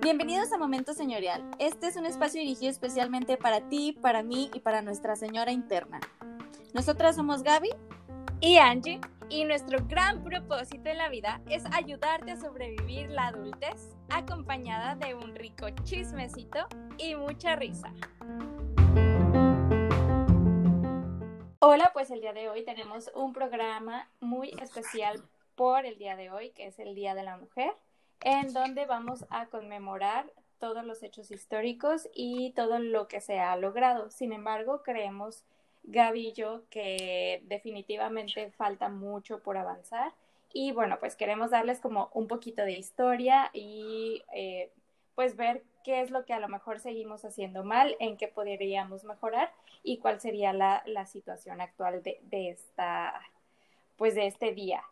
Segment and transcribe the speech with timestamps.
[0.00, 1.42] Bienvenidos a Momento Señorial.
[1.58, 5.98] Este es un espacio dirigido especialmente para ti, para mí y para nuestra señora interna.
[6.74, 7.70] Nosotras somos Gaby
[8.40, 13.96] y Angie y nuestro gran propósito en la vida es ayudarte a sobrevivir la adultez
[14.10, 16.68] acompañada de un rico chismecito
[16.98, 17.92] y mucha risa.
[21.66, 25.22] Hola, pues el día de hoy tenemos un programa muy especial
[25.54, 27.72] por el día de hoy, que es el Día de la Mujer
[28.20, 33.56] en donde vamos a conmemorar todos los hechos históricos y todo lo que se ha
[33.56, 34.10] logrado.
[34.10, 35.42] Sin embargo, creemos,
[35.84, 40.12] Gaby y yo, que definitivamente falta mucho por avanzar.
[40.52, 44.70] Y bueno, pues queremos darles como un poquito de historia y eh,
[45.14, 49.04] pues ver qué es lo que a lo mejor seguimos haciendo mal, en qué podríamos
[49.04, 49.52] mejorar
[49.84, 53.20] y cuál sería la, la situación actual de, de, esta,
[53.96, 54.82] pues de este día.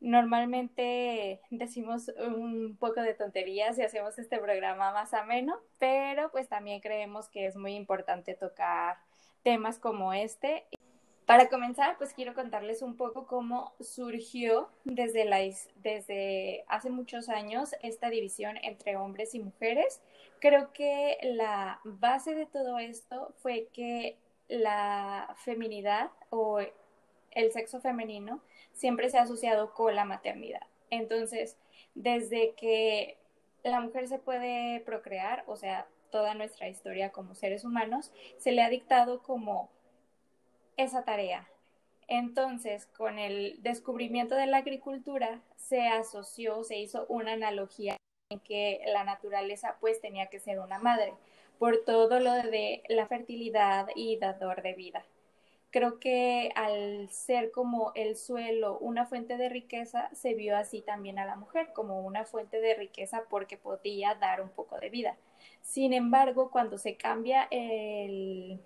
[0.00, 6.80] Normalmente decimos un poco de tonterías y hacemos este programa más ameno, pero pues también
[6.80, 8.98] creemos que es muy importante tocar
[9.42, 10.66] temas como este.
[11.26, 15.38] Para comenzar, pues quiero contarles un poco cómo surgió desde, la,
[15.76, 20.02] desde hace muchos años esta división entre hombres y mujeres.
[20.44, 26.60] Creo que la base de todo esto fue que la feminidad o
[27.30, 28.42] el sexo femenino
[28.74, 30.60] siempre se ha asociado con la maternidad.
[30.90, 31.56] Entonces,
[31.94, 33.16] desde que
[33.62, 38.60] la mujer se puede procrear, o sea, toda nuestra historia como seres humanos, se le
[38.60, 39.70] ha dictado como
[40.76, 41.48] esa tarea.
[42.06, 47.96] Entonces, con el descubrimiento de la agricultura, se asoció, se hizo una analogía
[48.40, 51.14] que la naturaleza pues tenía que ser una madre,
[51.58, 55.04] por todo lo de la fertilidad y dador de vida
[55.74, 61.18] creo que al ser como el suelo una fuente de riqueza, se vio así también
[61.18, 65.16] a la mujer, como una fuente de riqueza porque podía dar un poco de vida.
[65.62, 68.60] Sin embargo, cuando se cambia el,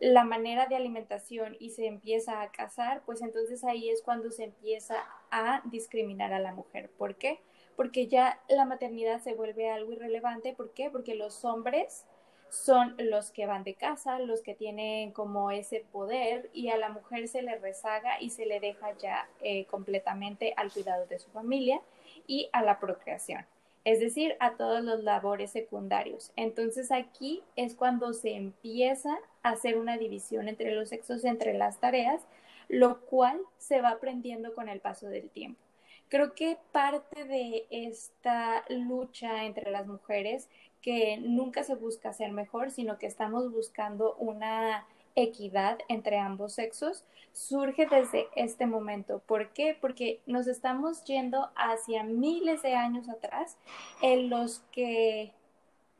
[0.00, 4.44] la manera de alimentación y se empieza a cazar, pues entonces ahí es cuando se
[4.44, 6.88] empieza a discriminar a la mujer.
[6.96, 7.40] ¿Por qué?
[7.80, 10.52] Porque ya la maternidad se vuelve algo irrelevante.
[10.52, 10.90] ¿Por qué?
[10.90, 12.04] Porque los hombres
[12.50, 16.90] son los que van de casa, los que tienen como ese poder y a la
[16.90, 21.30] mujer se le rezaga y se le deja ya eh, completamente al cuidado de su
[21.30, 21.80] familia
[22.26, 23.46] y a la procreación,
[23.86, 26.32] es decir, a todos los labores secundarios.
[26.36, 31.80] Entonces aquí es cuando se empieza a hacer una división entre los sexos, entre las
[31.80, 32.26] tareas,
[32.68, 35.69] lo cual se va aprendiendo con el paso del tiempo.
[36.10, 40.48] Creo que parte de esta lucha entre las mujeres
[40.82, 47.04] que nunca se busca ser mejor, sino que estamos buscando una equidad entre ambos sexos,
[47.32, 49.20] surge desde este momento.
[49.20, 49.78] ¿Por qué?
[49.80, 53.56] Porque nos estamos yendo hacia miles de años atrás
[54.02, 55.32] en los que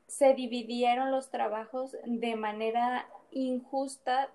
[0.09, 4.29] se dividieron los trabajos de manera injusta.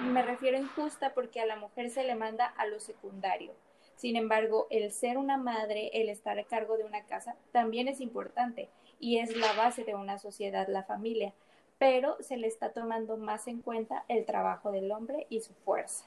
[0.00, 3.52] Me refiero injusta porque a la mujer se le manda a lo secundario.
[3.96, 8.00] Sin embargo, el ser una madre, el estar a cargo de una casa, también es
[8.00, 8.68] importante
[9.00, 11.32] y es la base de una sociedad, la familia,
[11.78, 16.04] pero se le está tomando más en cuenta el trabajo del hombre y su fuerza.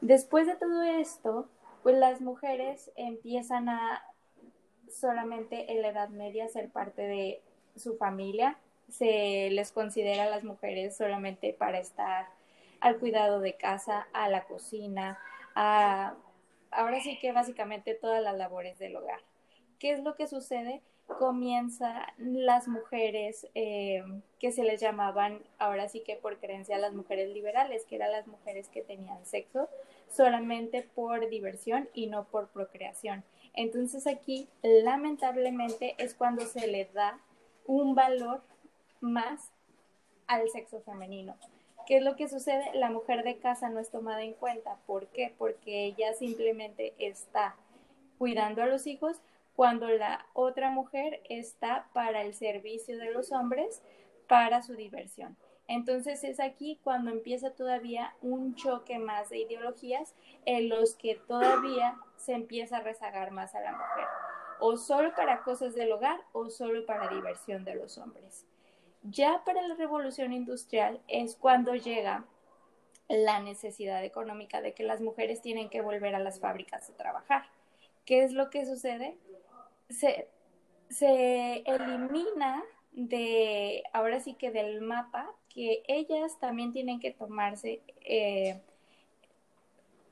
[0.00, 1.48] Después de todo esto,
[1.82, 4.02] pues las mujeres empiezan a
[4.90, 7.42] solamente en la Edad Media ser parte de
[7.76, 8.58] su familia,
[8.88, 12.28] se les considera a las mujeres solamente para estar
[12.80, 15.18] al cuidado de casa, a la cocina,
[15.54, 16.14] a
[16.74, 19.20] ahora sí que básicamente todas las labores del hogar.
[19.78, 20.82] ¿Qué es lo que sucede?
[21.06, 24.02] comienza las mujeres eh,
[24.40, 28.26] que se les llamaban, ahora sí que por creencia, las mujeres liberales, que eran las
[28.26, 29.68] mujeres que tenían sexo
[30.08, 33.24] solamente por diversión y no por procreación.
[33.52, 37.20] Entonces aquí, lamentablemente, es cuando se le da
[37.66, 38.42] un valor
[39.00, 39.52] más
[40.26, 41.36] al sexo femenino.
[41.86, 42.70] ¿Qué es lo que sucede?
[42.74, 44.78] La mujer de casa no es tomada en cuenta.
[44.86, 45.34] ¿Por qué?
[45.36, 47.56] Porque ella simplemente está
[48.18, 49.20] cuidando a los hijos,
[49.54, 53.82] cuando la otra mujer está para el servicio de los hombres,
[54.28, 55.36] para su diversión.
[55.68, 60.14] Entonces es aquí cuando empieza todavía un choque más de ideologías
[60.44, 64.06] en los que todavía se empieza a rezagar más a la mujer,
[64.60, 68.46] o solo para cosas del hogar o solo para diversión de los hombres.
[69.04, 72.24] Ya para la revolución industrial es cuando llega
[73.08, 77.44] la necesidad económica de que las mujeres tienen que volver a las fábricas a trabajar.
[78.06, 79.16] ¿Qué es lo que sucede?
[80.88, 82.62] se, elimina
[82.92, 88.60] de, ahora sí que del mapa, que ellas también tienen que tomarse, eh,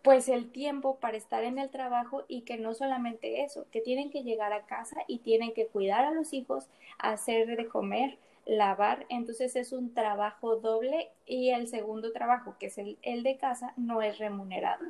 [0.03, 4.11] pues el tiempo para estar en el trabajo y que no solamente eso, que tienen
[4.11, 6.69] que llegar a casa y tienen que cuidar a los hijos,
[6.99, 12.79] hacer de comer, lavar, entonces es un trabajo doble y el segundo trabajo, que es
[12.79, 14.85] el, de casa, no es remunerado.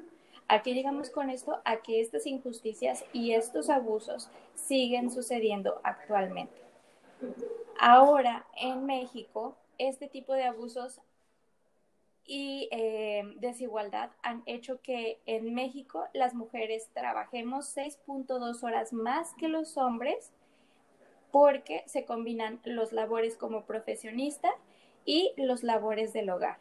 [0.49, 1.61] ¿A qué llegamos con esto?
[1.65, 6.61] A que estas injusticias y estos abusos siguen sucediendo actualmente.
[7.79, 11.01] Ahora, en México, este tipo de abusos
[12.25, 19.49] y eh, desigualdad han hecho que en México las mujeres trabajemos 6.2 horas más que
[19.49, 20.33] los hombres
[21.33, 24.53] porque se combinan los labores como profesionista
[25.05, 26.59] y los labores del hogar.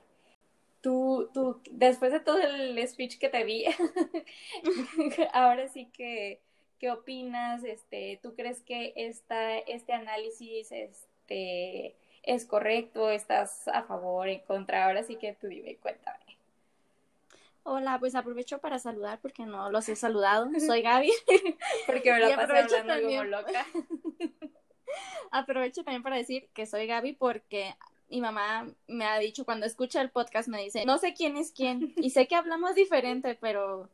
[0.79, 3.65] Tú, tú, después de todo el speech que te vi,
[5.33, 6.39] ahora sí que,
[6.79, 7.63] ¿qué opinas?
[7.63, 14.85] Este, ¿Tú crees que esta, este análisis este, es correcto, estás a favor, en contra,
[14.85, 16.17] ahora sí que tú dime, cuéntame.
[17.63, 20.49] Hola, pues aprovecho para saludar porque no los he saludado.
[20.65, 21.11] Soy Gaby.
[21.85, 23.19] porque me la pasé hablando también...
[23.19, 23.65] como loca.
[25.31, 27.75] aprovecho también para decir que soy Gaby porque
[28.09, 31.51] mi mamá me ha dicho cuando escucha el podcast me dice, no sé quién es
[31.51, 33.89] quién y sé que hablamos diferente, pero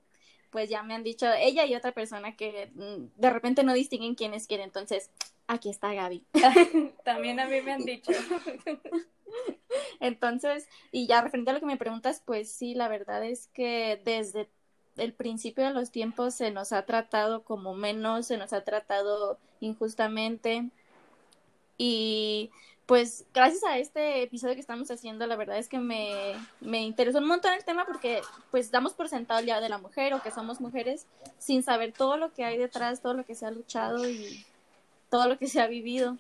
[0.50, 4.16] pues ya me han dicho ella y otra persona que mm, de repente no distinguen
[4.16, 5.12] quién es quién, entonces
[5.48, 6.24] aquí está Gaby.
[7.04, 8.12] También a mí me han dicho.
[10.00, 14.00] Entonces, y ya referente a lo que me preguntas, pues sí, la verdad es que
[14.04, 14.48] desde
[14.96, 19.38] el principio de los tiempos se nos ha tratado como menos, se nos ha tratado
[19.60, 20.70] injustamente.
[21.78, 22.52] Y
[22.86, 27.20] pues gracias a este episodio que estamos haciendo, la verdad es que me, me interesó
[27.20, 30.22] un montón el tema porque pues damos por sentado el Día de la Mujer o
[30.22, 31.06] que somos mujeres
[31.38, 34.46] sin saber todo lo que hay detrás, todo lo que se ha luchado y
[35.10, 36.18] todo lo que se ha vivido.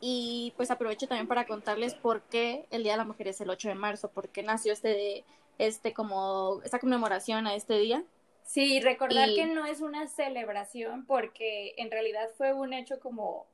[0.00, 3.50] Y pues aprovecho también para contarles por qué el Día de la Mujer es el
[3.50, 5.24] 8 de marzo, por qué nació este,
[5.58, 8.04] este como, esta conmemoración a este día.
[8.44, 13.46] Sí, recordar que no es una celebración porque en realidad fue un hecho como,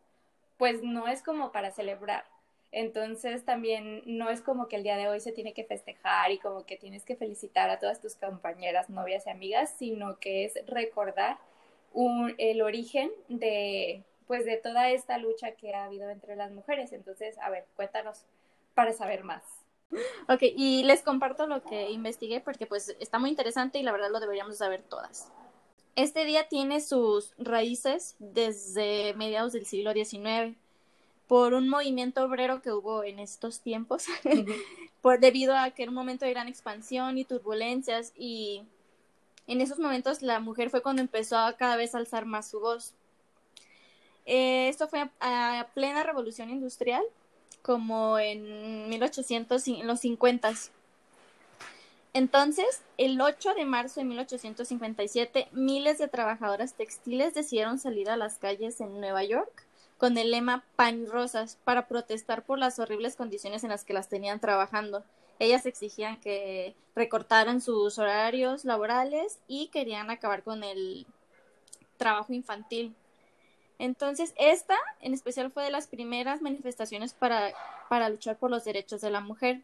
[0.60, 2.26] pues no es como para celebrar.
[2.70, 6.38] Entonces también no es como que el día de hoy se tiene que festejar y
[6.38, 10.58] como que tienes que felicitar a todas tus compañeras, novias y amigas, sino que es
[10.66, 11.38] recordar
[12.36, 16.92] el origen de, pues de toda esta lucha que ha habido entre las mujeres.
[16.92, 18.26] Entonces, a ver, cuéntanos
[18.74, 19.42] para saber más.
[20.28, 24.10] Ok, y les comparto lo que investigué porque pues está muy interesante y la verdad
[24.10, 25.32] lo deberíamos saber todas.
[25.96, 30.56] Este día tiene sus raíces desde mediados del siglo XIX
[31.26, 34.06] por un movimiento obrero que hubo en estos tiempos,
[35.02, 38.62] por, debido a que era un momento de gran expansión y turbulencias y
[39.46, 42.94] en esos momentos la mujer fue cuando empezó a cada vez alzar más su voz.
[44.26, 47.02] Eh, esto fue a, plena revolución industrial,
[47.62, 50.52] como en 1800, en los 50.
[52.12, 58.38] Entonces, el 8 de marzo de 1857, miles de trabajadoras textiles decidieron salir a las
[58.38, 59.66] calles en Nueva York
[59.96, 64.08] con el lema Pan Rosas para protestar por las horribles condiciones en las que las
[64.08, 65.04] tenían trabajando.
[65.38, 71.06] Ellas exigían que recortaran sus horarios laborales y querían acabar con el
[71.96, 72.94] trabajo infantil.
[73.78, 77.52] Entonces, esta en especial fue de las primeras manifestaciones para,
[77.88, 79.62] para luchar por los derechos de la mujer.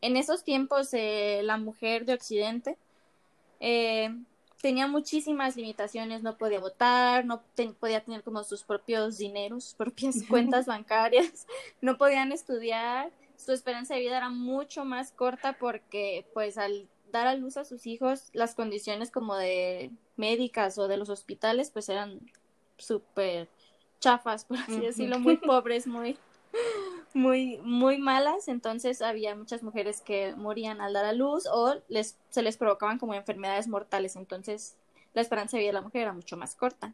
[0.00, 2.76] En esos tiempos, eh, la mujer de Occidente
[3.60, 4.14] eh,
[4.60, 7.42] tenía muchísimas limitaciones, no podía votar, no
[7.78, 11.46] podía tener como sus propios dineros, sus propias cuentas bancarias,
[11.80, 17.26] no podían estudiar, su esperanza de vida era mucho más corta porque pues al dar
[17.26, 21.88] a luz a sus hijos las condiciones como de médicas o de los hospitales pues
[21.88, 22.20] eran
[22.78, 23.48] súper
[24.00, 26.16] chafas, por así decirlo, muy pobres, muy,
[27.16, 28.48] muy, muy malas.
[28.48, 32.98] Entonces había muchas mujeres que morían al dar a luz o les, se les provocaban
[32.98, 34.14] como enfermedades mortales.
[34.14, 34.76] Entonces
[35.14, 36.92] la esperanza de vida de la mujer era mucho más corta.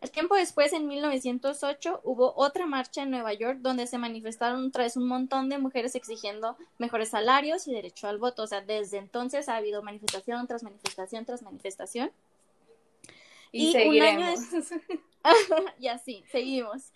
[0.00, 4.84] El tiempo después, en 1908, hubo otra marcha en Nueva York donde se manifestaron otra
[4.84, 8.44] vez un montón de mujeres exigiendo mejores salarios y derecho al voto.
[8.44, 12.10] O sea, desde entonces ha habido manifestación tras manifestación tras manifestación.
[13.52, 14.40] Y, seguiremos.
[15.78, 16.92] y así, seguimos.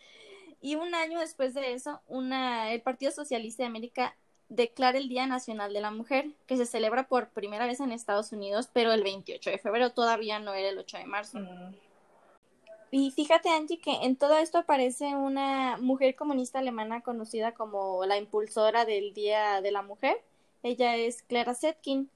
[0.65, 4.17] Y un año después de eso, una, el Partido Socialista de América
[4.49, 8.33] declara el Día Nacional de la Mujer, que se celebra por primera vez en Estados
[8.33, 11.39] Unidos, pero el 28 de febrero todavía no era el 8 de marzo.
[11.39, 11.75] Mm.
[12.93, 18.17] Y fíjate, Angie, que en todo esto aparece una mujer comunista alemana conocida como la
[18.17, 20.17] impulsora del Día de la Mujer.
[20.63, 22.09] Ella es Clara Zetkin.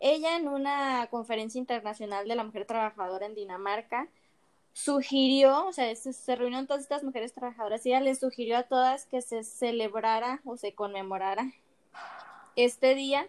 [0.00, 4.08] Ella en una conferencia internacional de la mujer trabajadora en Dinamarca
[4.72, 9.06] sugirió, o sea, se, reunieron todas estas mujeres trabajadoras y ella les sugirió a todas
[9.06, 11.52] que se celebrara o se conmemorara
[12.56, 13.28] este día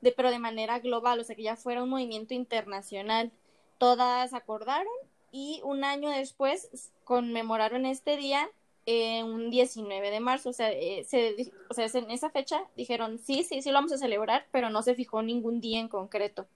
[0.00, 3.30] de, pero de manera global, o sea, que ya fuera un movimiento internacional.
[3.78, 4.92] Todas acordaron
[5.30, 8.48] y un año después conmemoraron este día
[8.84, 13.18] eh, un 19 de marzo, o sea, eh, se, o sea, en esa fecha dijeron,
[13.18, 16.46] sí, sí, sí lo vamos a celebrar, pero no se fijó ningún día en concreto.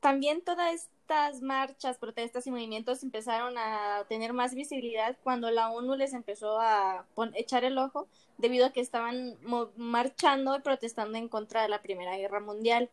[0.00, 5.94] También todas estas marchas, protestas y movimientos empezaron a tener más visibilidad cuando la ONU
[5.94, 8.08] les empezó a echar el ojo
[8.38, 9.36] debido a que estaban
[9.76, 12.90] marchando y protestando en contra de la Primera Guerra Mundial.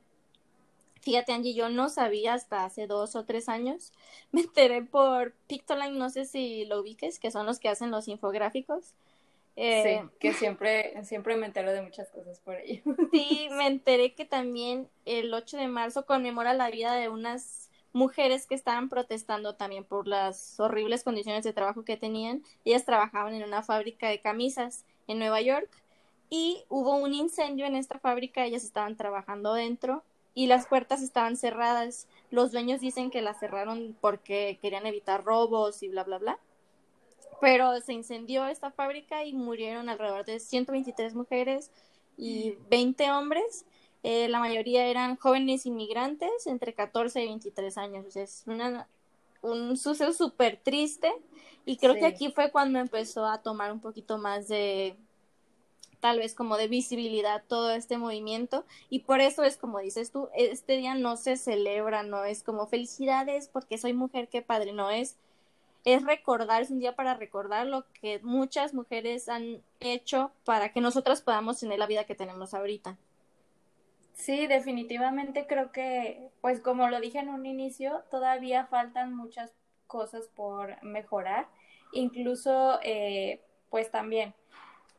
[1.02, 3.92] Fíjate, Angie, yo no sabía hasta hace dos o tres años.
[4.32, 8.08] Me enteré por Pictoline, no sé si lo ubiques, que son los que hacen los
[8.08, 8.94] infográficos.
[9.56, 12.84] Eh, sí, que siempre, siempre me entero de muchas cosas por ello.
[13.12, 18.48] Sí, me enteré que también el 8 de marzo conmemora la vida de unas mujeres
[18.48, 22.44] que estaban protestando también por las horribles condiciones de trabajo que tenían.
[22.66, 25.70] Ellas trabajaban en una fábrica de camisas en Nueva York
[26.30, 31.38] y hubo un incendio en esta fábrica, ellas estaban trabajando dentro y las puertas estaban
[31.38, 32.08] cerradas.
[32.32, 36.40] Los dueños dicen que las cerraron porque querían evitar robos y bla, bla, bla.
[37.40, 41.70] Pero se incendió esta fábrica y murieron alrededor de 123 mujeres
[42.18, 43.66] y 20 hombres.
[44.04, 48.16] Eh, la mayoría eran jóvenes inmigrantes entre 14 y 23 años.
[48.16, 48.88] es una,
[49.42, 51.12] un suceso súper triste
[51.66, 54.98] y creo que aquí fue cuando empezó a tomar un poquito más de,
[56.02, 60.28] tal vez como de visibilidad todo este movimiento y por eso es como dices tú,
[60.36, 64.90] este día no se celebra, no es como felicidades porque soy mujer, qué padre, no
[64.90, 65.16] es
[65.86, 70.82] es recordar, es un día para recordar lo que muchas mujeres han hecho para que
[70.82, 72.98] nosotras podamos tener la vida que tenemos ahorita.
[74.14, 79.52] Sí, definitivamente creo que, pues como lo dije en un inicio, todavía faltan muchas
[79.88, 81.48] cosas por mejorar,
[81.92, 84.34] incluso, eh, pues también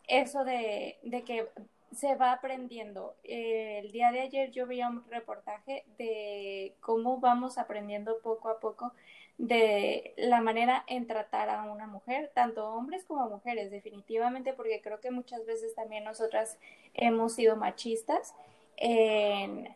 [0.09, 1.49] eso de, de que
[1.93, 3.17] se va aprendiendo.
[3.25, 8.61] Eh, el día de ayer yo vi un reportaje de cómo vamos aprendiendo poco a
[8.61, 8.93] poco
[9.39, 15.01] de la manera en tratar a una mujer, tanto hombres como mujeres, definitivamente, porque creo
[15.01, 16.59] que muchas veces también nosotras
[16.95, 18.35] hemos sido machistas
[18.77, 19.75] en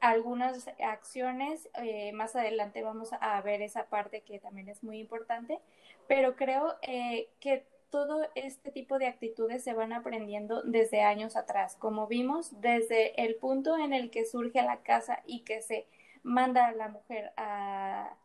[0.00, 1.68] algunas acciones.
[1.82, 5.60] Eh, más adelante vamos a ver esa parte que también es muy importante,
[6.06, 11.76] pero creo eh, que todo este tipo de actitudes se van aprendiendo desde años atrás,
[11.76, 15.86] como vimos, desde el punto en el que surge la casa y que se
[16.22, 18.16] manda a la mujer a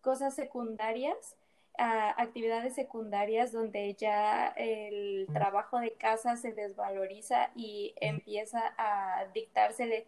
[0.00, 1.36] cosas secundarias,
[1.80, 10.06] a actividades secundarias donde ya el trabajo de casa se desvaloriza y empieza a dictársele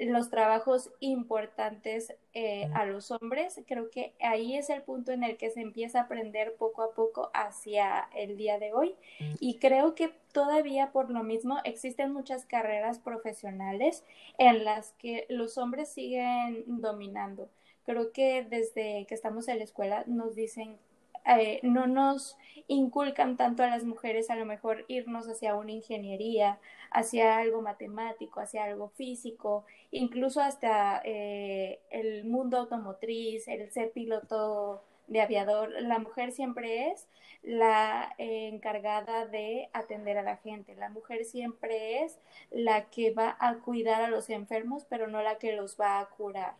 [0.00, 3.60] los trabajos importantes eh, a los hombres.
[3.66, 6.94] Creo que ahí es el punto en el que se empieza a aprender poco a
[6.94, 8.96] poco hacia el día de hoy.
[9.38, 14.04] Y creo que todavía por lo mismo existen muchas carreras profesionales
[14.38, 17.48] en las que los hombres siguen dominando.
[17.84, 20.78] Creo que desde que estamos en la escuela nos dicen
[21.26, 22.36] eh, no nos
[22.68, 26.58] inculcan tanto a las mujeres a lo mejor irnos hacia una ingeniería,
[26.90, 34.82] hacia algo matemático, hacia algo físico, incluso hasta eh, el mundo automotriz, el ser piloto
[35.06, 37.08] de aviador, la mujer siempre es
[37.42, 42.18] la eh, encargada de atender a la gente, la mujer siempre es
[42.50, 46.08] la que va a cuidar a los enfermos, pero no la que los va a
[46.08, 46.54] curar.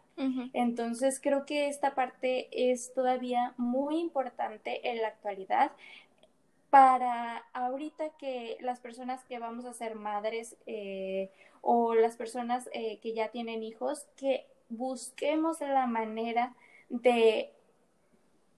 [0.52, 5.72] Entonces creo que esta parte es todavía muy importante en la actualidad.
[6.70, 11.30] Para ahorita que las personas que vamos a ser madres eh,
[11.60, 16.54] o las personas eh, que ya tienen hijos, que busquemos la manera
[16.88, 17.52] de,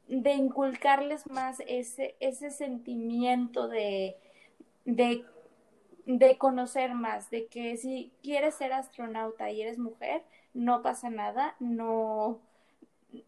[0.08, 4.16] de inculcarles más ese, ese sentimiento de,
[4.84, 5.24] de,
[6.06, 11.56] de conocer más, de que si quieres ser astronauta y eres mujer, no pasa nada,
[11.60, 12.40] no,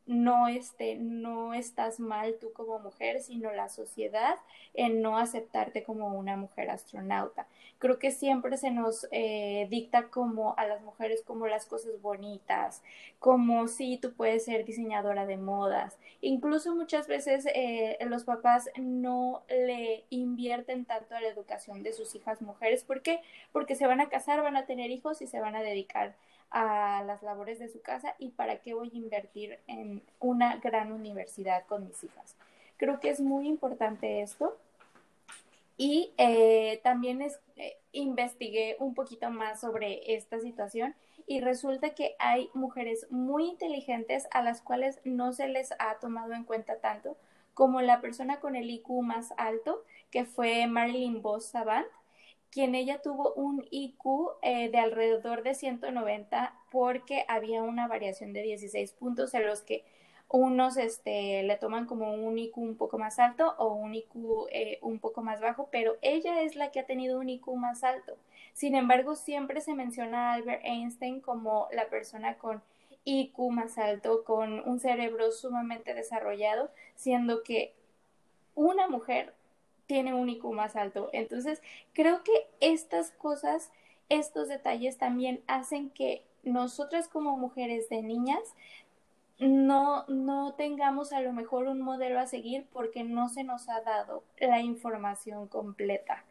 [0.07, 4.37] no, este, no estás mal tú como mujer, sino la sociedad
[4.75, 7.47] en no aceptarte como una mujer astronauta.
[7.79, 12.83] Creo que siempre se nos eh, dicta como a las mujeres como las cosas bonitas,
[13.19, 15.99] como si tú puedes ser diseñadora de modas.
[16.23, 22.15] Incluso muchas veces eh, los papás no le invierten tanto a la educación de sus
[22.15, 22.85] hijas mujeres.
[22.85, 23.21] ¿Por qué?
[23.53, 26.15] Porque se van a casar, van a tener hijos y se van a dedicar
[26.51, 30.93] a las labores de su casa y para qué voy a invertir en una gran
[30.93, 32.37] universidad con mis hijas.
[32.77, 34.57] Creo que es muy importante esto.
[35.79, 40.95] Y eh, también eh, investigué un poquito más sobre esta situación
[41.27, 46.33] y resulta que hay mujeres muy inteligentes a las cuales no se les ha tomado
[46.33, 47.17] en cuenta tanto
[47.53, 51.87] como la persona con el IQ más alto, que fue Marilyn Boss Savant,
[52.51, 54.05] quien ella tuvo un IQ
[54.43, 59.85] eh, de alrededor de 190 porque había una variación de 16 puntos en los que
[60.29, 64.79] unos este, le toman como un IQ un poco más alto o un IQ eh,
[64.83, 68.17] un poco más bajo, pero ella es la que ha tenido un IQ más alto.
[68.53, 72.63] Sin embargo, siempre se menciona a Albert Einstein como la persona con
[73.05, 77.75] IQ más alto, con un cerebro sumamente desarrollado, siendo que
[78.55, 79.35] una mujer
[79.87, 81.11] tiene un IQ más alto.
[81.13, 81.63] Entonces,
[81.93, 83.71] creo que estas cosas,
[84.09, 88.55] estos detalles también hacen que nosotras como mujeres de niñas
[89.39, 93.81] no, no tengamos a lo mejor un modelo a seguir porque no se nos ha
[93.83, 96.25] dado la información completa.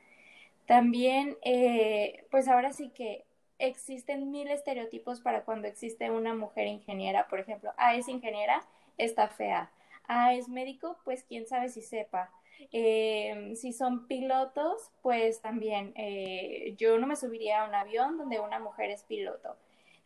[0.65, 3.24] También, eh, pues ahora sí que
[3.59, 7.27] existen mil estereotipos para cuando existe una mujer ingeniera.
[7.27, 8.65] Por ejemplo, ah, es ingeniera,
[8.97, 9.71] está fea.
[10.07, 12.31] Ah, es médico, pues quién sabe si sepa.
[12.71, 18.39] Eh, si son pilotos, pues también eh, yo no me subiría a un avión donde
[18.39, 19.55] una mujer es piloto.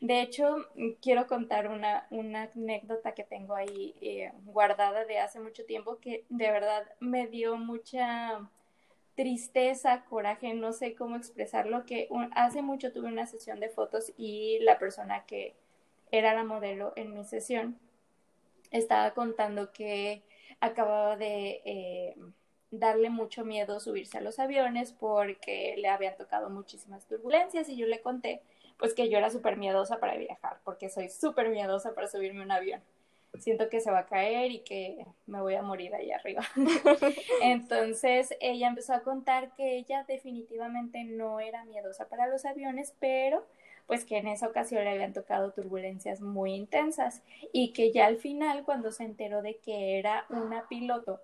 [0.02, 0.68] De hecho,
[1.02, 6.26] quiero contar una, una anécdota que tengo ahí eh, guardada de hace mucho tiempo que
[6.30, 8.50] de verdad me dio mucha
[9.16, 14.60] tristeza, coraje, no sé cómo expresarlo, que hace mucho tuve una sesión de fotos y
[14.62, 15.56] la persona que
[16.12, 17.78] era la modelo en mi sesión
[18.72, 20.22] estaba contando que
[20.62, 22.16] acababa de
[22.72, 27.88] darle mucho miedo subirse a los aviones porque le habían tocado muchísimas turbulencias y yo
[27.88, 28.42] le conté
[28.80, 32.46] pues que yo era súper miedosa para viajar, porque soy súper miedosa para subirme a
[32.46, 32.82] un avión.
[33.38, 36.44] Siento que se va a caer y que me voy a morir ahí arriba.
[37.42, 43.46] Entonces ella empezó a contar que ella definitivamente no era miedosa para los aviones, pero
[43.86, 47.22] pues que en esa ocasión le habían tocado turbulencias muy intensas
[47.52, 51.22] y que ya al final cuando se enteró de que era una piloto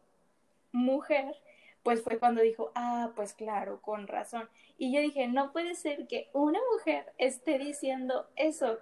[0.75, 1.36] mujer,
[1.84, 4.50] pues fue cuando dijo, ah, pues claro, con razón.
[4.77, 8.79] Y yo dije, no puede ser que una mujer esté diciendo eso.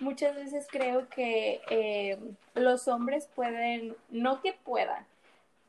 [0.00, 2.18] Muchas veces creo que eh,
[2.54, 5.06] los hombres pueden, no que puedan,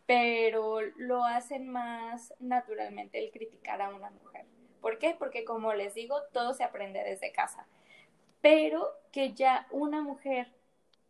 [0.06, 4.46] pero lo hacen más naturalmente el criticar a una mujer.
[4.82, 5.16] ¿Por qué?
[5.18, 7.66] Porque como les digo, todo se aprende desde casa.
[8.42, 10.52] Pero que ya una mujer,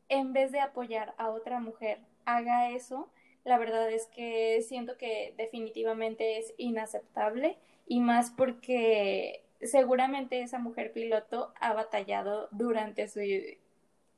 [0.08, 3.10] en vez de apoyar a otra mujer, haga eso,
[3.44, 10.92] la verdad es que siento que definitivamente es inaceptable y más porque seguramente esa mujer
[10.92, 13.22] piloto ha batallado durante su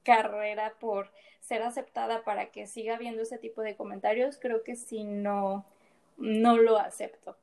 [0.03, 5.03] carrera por ser aceptada para que siga viendo ese tipo de comentarios, creo que si
[5.03, 5.65] no,
[6.17, 7.37] no lo acepto.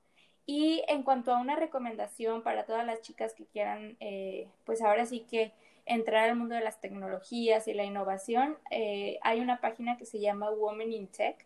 [0.46, 5.04] Y en cuanto a una recomendación para todas las chicas que quieran, eh, pues ahora
[5.04, 5.52] sí que
[5.84, 10.20] entrar al mundo de las tecnologías y la innovación, eh, hay una página que se
[10.20, 11.44] llama Women in Tech,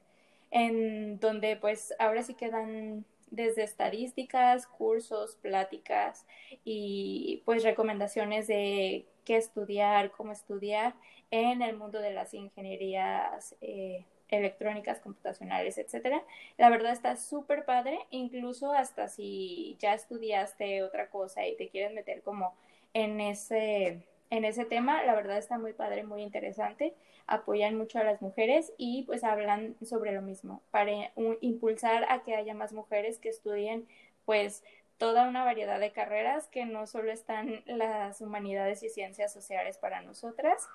[0.52, 6.26] en donde pues ahora sí quedan desde estadísticas, cursos, pláticas
[6.64, 10.94] y pues recomendaciones de qué estudiar, cómo estudiar
[11.30, 16.22] en el mundo de las ingenierías eh, electrónicas, computacionales, etcétera.
[16.58, 21.94] La verdad está súper padre, incluso hasta si ya estudiaste otra cosa y te quieres
[21.94, 22.54] meter como
[22.92, 25.04] en ese en ese tema.
[25.04, 26.94] La verdad está muy padre, muy interesante.
[27.26, 32.34] Apoyan mucho a las mujeres y pues hablan sobre lo mismo para impulsar a que
[32.34, 33.86] haya más mujeres que estudien
[34.24, 34.64] pues
[34.96, 40.00] toda una variedad de carreras que no solo están las humanidades y ciencias sociales para
[40.00, 40.66] nosotras.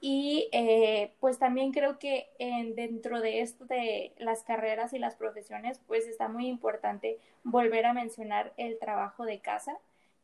[0.00, 5.16] Y eh, pues también creo que en, dentro de esto de las carreras y las
[5.16, 9.78] profesiones, pues está muy importante volver a mencionar el trabajo de casa,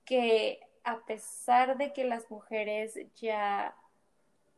[0.05, 3.75] que a pesar de que las mujeres ya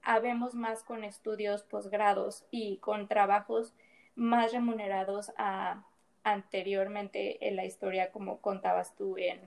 [0.03, 3.75] habemos más con estudios posgrados y con trabajos
[4.15, 5.85] más remunerados a
[6.25, 9.41] anteriormente en la historia como contabas tú en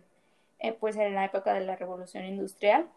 [0.59, 2.89] eh, pues en la época de la revolución industrial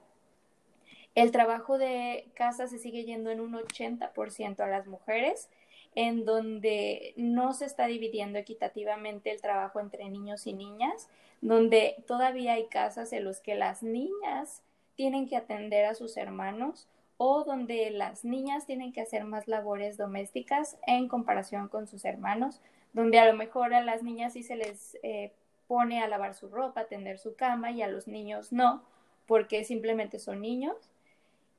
[1.15, 5.49] el trabajo de casa se sigue yendo en un 80% a las mujeres
[5.95, 11.09] en donde no se está dividiendo equitativamente el trabajo entre niños y niñas,
[11.41, 14.63] donde todavía hay casas en los que las niñas
[14.97, 19.97] tienen que atender a sus hermanos o donde las niñas tienen que hacer más labores
[19.97, 22.61] domésticas en comparación con sus hermanos,
[22.93, 25.33] donde a lo mejor a las niñas sí se les eh,
[25.67, 28.83] pone a lavar su ropa, atender su cama y a los niños no,
[29.27, 30.77] porque simplemente son niños.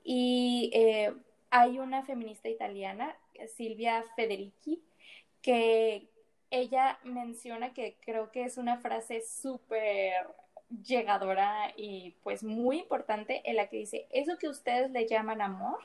[0.04, 1.14] Y eh,
[1.50, 3.16] hay una feminista italiana
[3.48, 4.82] Silvia Federici,
[5.42, 6.09] que
[6.52, 10.14] ella menciona que creo que es una frase súper
[10.84, 15.80] llegadora y pues muy importante en la que dice, eso que ustedes le llaman amor,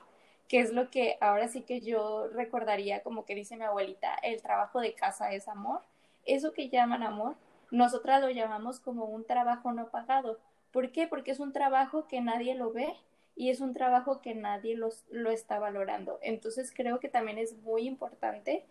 [0.49, 4.43] que es lo que ahora sí que yo recordaría como que dice mi abuelita, el
[4.43, 5.81] trabajo de casa es amor,
[6.27, 7.37] eso que llaman amor
[7.75, 10.39] nosotras lo llamamos como un trabajo no pagado.
[10.71, 11.09] ¿Por qué?
[11.09, 12.95] Porque es un trabajo que nadie lo ve
[13.35, 16.21] y es un trabajo que nadie los, lo está valorando.
[16.23, 18.65] Entonces creo que también es muy importante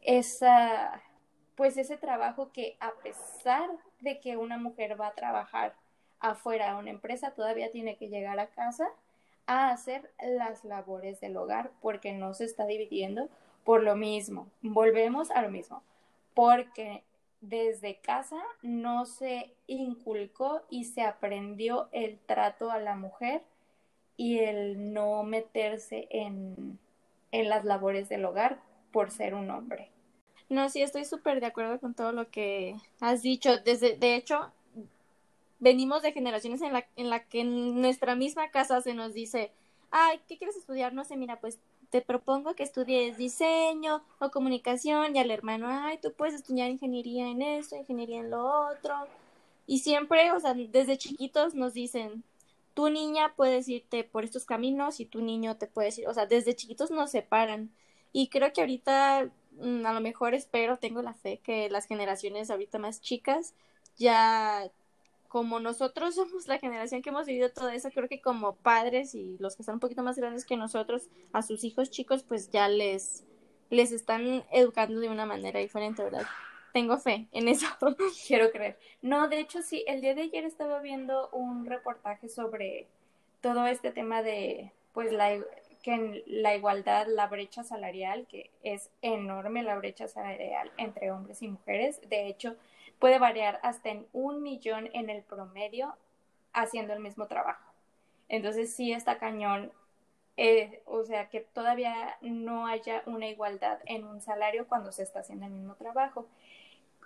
[0.00, 1.02] esa,
[1.56, 5.74] pues ese trabajo que a pesar de que una mujer va a trabajar
[6.20, 8.88] afuera a una empresa, todavía tiene que llegar a casa
[9.46, 13.28] a hacer las labores del hogar porque no se está dividiendo
[13.64, 14.48] por lo mismo.
[14.62, 15.82] Volvemos a lo mismo,
[16.34, 17.02] porque
[17.40, 23.42] desde casa no se inculcó y se aprendió el trato a la mujer
[24.16, 26.78] y el no meterse en,
[27.32, 29.90] en las labores del hogar por ser un hombre.
[30.48, 33.58] No, sí, estoy súper de acuerdo con todo lo que has dicho.
[33.58, 34.52] Desde, de hecho,
[35.58, 39.50] venimos de generaciones en la, en la que en nuestra misma casa se nos dice,
[39.90, 40.92] ay, ¿qué quieres estudiar?
[40.92, 41.58] No sé, mira, pues
[41.90, 47.28] te propongo que estudies diseño o comunicación y al hermano, ay, tú puedes estudiar ingeniería
[47.28, 48.94] en esto, ingeniería en lo otro.
[49.66, 52.22] Y siempre, o sea, desde chiquitos nos dicen,
[52.74, 56.26] tu niña puedes irte por estos caminos y tu niño te puede ir, o sea,
[56.26, 57.70] desde chiquitos nos separan.
[58.12, 59.28] Y creo que ahorita,
[59.60, 63.54] a lo mejor espero, tengo la fe que las generaciones ahorita más chicas
[63.96, 64.70] ya
[65.28, 69.36] como nosotros somos la generación que hemos vivido todo eso, creo que como padres y
[69.38, 72.68] los que están un poquito más grandes que nosotros, a sus hijos chicos, pues ya
[72.68, 73.24] les,
[73.70, 76.26] les están educando de una manera diferente, ¿verdad?
[76.72, 77.66] Tengo fe en eso.
[78.26, 78.78] Quiero creer.
[79.02, 82.86] No, de hecho sí, el día de ayer estaba viendo un reportaje sobre
[83.40, 85.38] todo este tema de, pues, la,
[85.86, 91.42] que en la igualdad, la brecha salarial, que es enorme la brecha salarial entre hombres
[91.42, 92.00] y mujeres.
[92.08, 92.56] De hecho,
[92.98, 95.94] puede variar hasta en un millón en el promedio
[96.52, 97.72] haciendo el mismo trabajo.
[98.28, 99.70] Entonces sí está cañón,
[100.36, 105.20] eh, o sea, que todavía no haya una igualdad en un salario cuando se está
[105.20, 106.26] haciendo el mismo trabajo.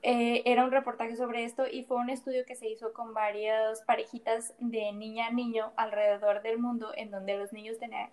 [0.01, 3.83] Eh, era un reportaje sobre esto y fue un estudio que se hizo con varias
[3.83, 8.09] parejitas de niña a niño alrededor del mundo en donde los niños tenían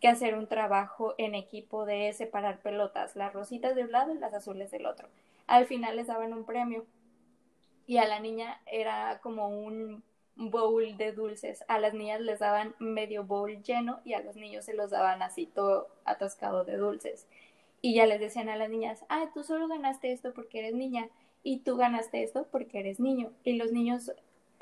[0.00, 4.18] que hacer un trabajo en equipo de separar pelotas, las rositas de un lado y
[4.18, 5.08] las azules del otro.
[5.46, 6.84] Al final les daban un premio
[7.86, 10.02] y a la niña era como un
[10.36, 11.64] bowl de dulces.
[11.68, 15.22] A las niñas les daban medio bowl lleno y a los niños se los daban
[15.22, 17.26] así todo atascado de dulces.
[17.80, 21.08] Y ya les decían a las niñas, ah, tú solo ganaste esto porque eres niña
[21.42, 23.30] y tú ganaste esto porque eres niño.
[23.44, 24.12] Y los niños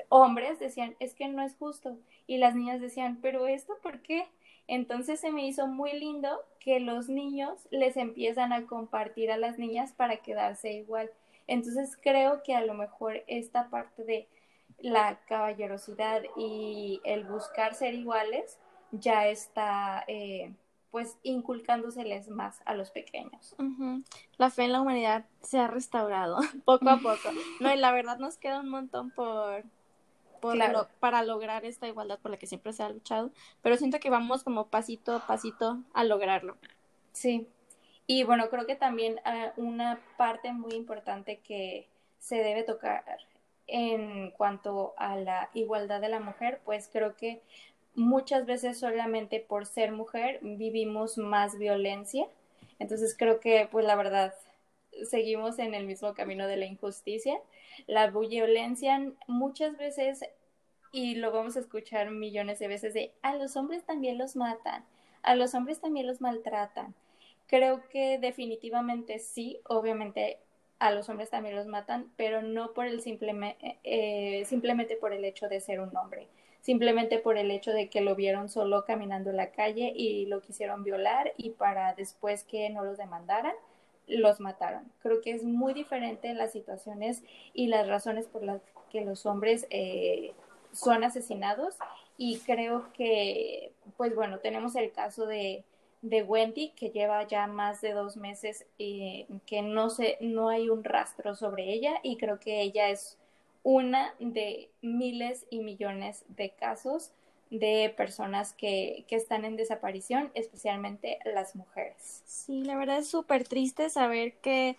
[0.09, 1.97] hombres decían, es que no es justo.
[2.27, 4.27] Y las niñas decían, pero esto por qué?
[4.67, 9.57] Entonces se me hizo muy lindo que los niños les empiezan a compartir a las
[9.57, 11.11] niñas para quedarse igual.
[11.47, 14.27] Entonces creo que a lo mejor esta parte de
[14.79, 18.59] la caballerosidad y el buscar ser iguales
[18.91, 20.53] ya está eh,
[20.91, 23.55] pues inculcándoseles más a los pequeños.
[24.37, 27.29] La fe en la humanidad se ha restaurado poco a poco.
[27.59, 29.63] No, y la verdad nos queda un montón por,
[30.99, 34.43] para lograr esta igualdad por la que siempre se ha luchado, pero siento que vamos
[34.43, 36.57] como pasito a pasito a lograrlo.
[37.11, 37.47] Sí,
[38.07, 41.87] y bueno, creo que también ah, una parte muy importante que
[42.19, 43.03] se debe tocar
[43.67, 47.41] en cuanto a la igualdad de la mujer, pues creo que
[47.95, 52.27] muchas veces solamente por ser mujer vivimos más violencia.
[52.79, 54.33] Entonces creo que pues la verdad
[55.09, 57.39] seguimos en el mismo camino de la injusticia.
[57.87, 60.25] La violencia muchas veces,
[60.91, 64.85] y lo vamos a escuchar millones de veces, de a los hombres también los matan,
[65.23, 66.93] a los hombres también los maltratan.
[67.47, 70.39] Creo que definitivamente sí, obviamente
[70.79, 75.23] a los hombres también los matan, pero no por el simple, eh, simplemente por el
[75.23, 76.27] hecho de ser un hombre,
[76.61, 80.41] simplemente por el hecho de que lo vieron solo caminando en la calle y lo
[80.41, 83.53] quisieron violar y para después que no los demandaran,
[84.07, 84.91] los mataron.
[85.01, 88.61] Creo que es muy diferente las situaciones y las razones por las
[88.91, 90.33] que los hombres eh,
[90.71, 91.75] son asesinados
[92.17, 95.63] y creo que, pues bueno, tenemos el caso de
[96.01, 100.83] Wendy, que lleva ya más de dos meses y que no, se, no hay un
[100.83, 103.17] rastro sobre ella y creo que ella es
[103.63, 107.11] una de miles y millones de casos
[107.59, 112.23] de personas que, que están en desaparición, especialmente las mujeres.
[112.25, 114.77] Sí, la verdad es súper triste saber que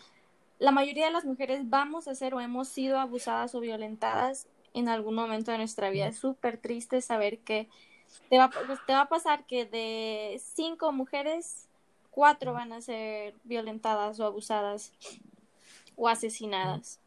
[0.59, 4.89] la mayoría de las mujeres vamos a ser o hemos sido abusadas o violentadas en
[4.89, 6.09] algún momento de nuestra vida.
[6.09, 7.69] Es súper triste saber que
[8.29, 11.69] te va, pues, te va a pasar que de cinco mujeres,
[12.11, 14.93] cuatro van a ser violentadas o abusadas
[15.97, 17.01] o asesinadas.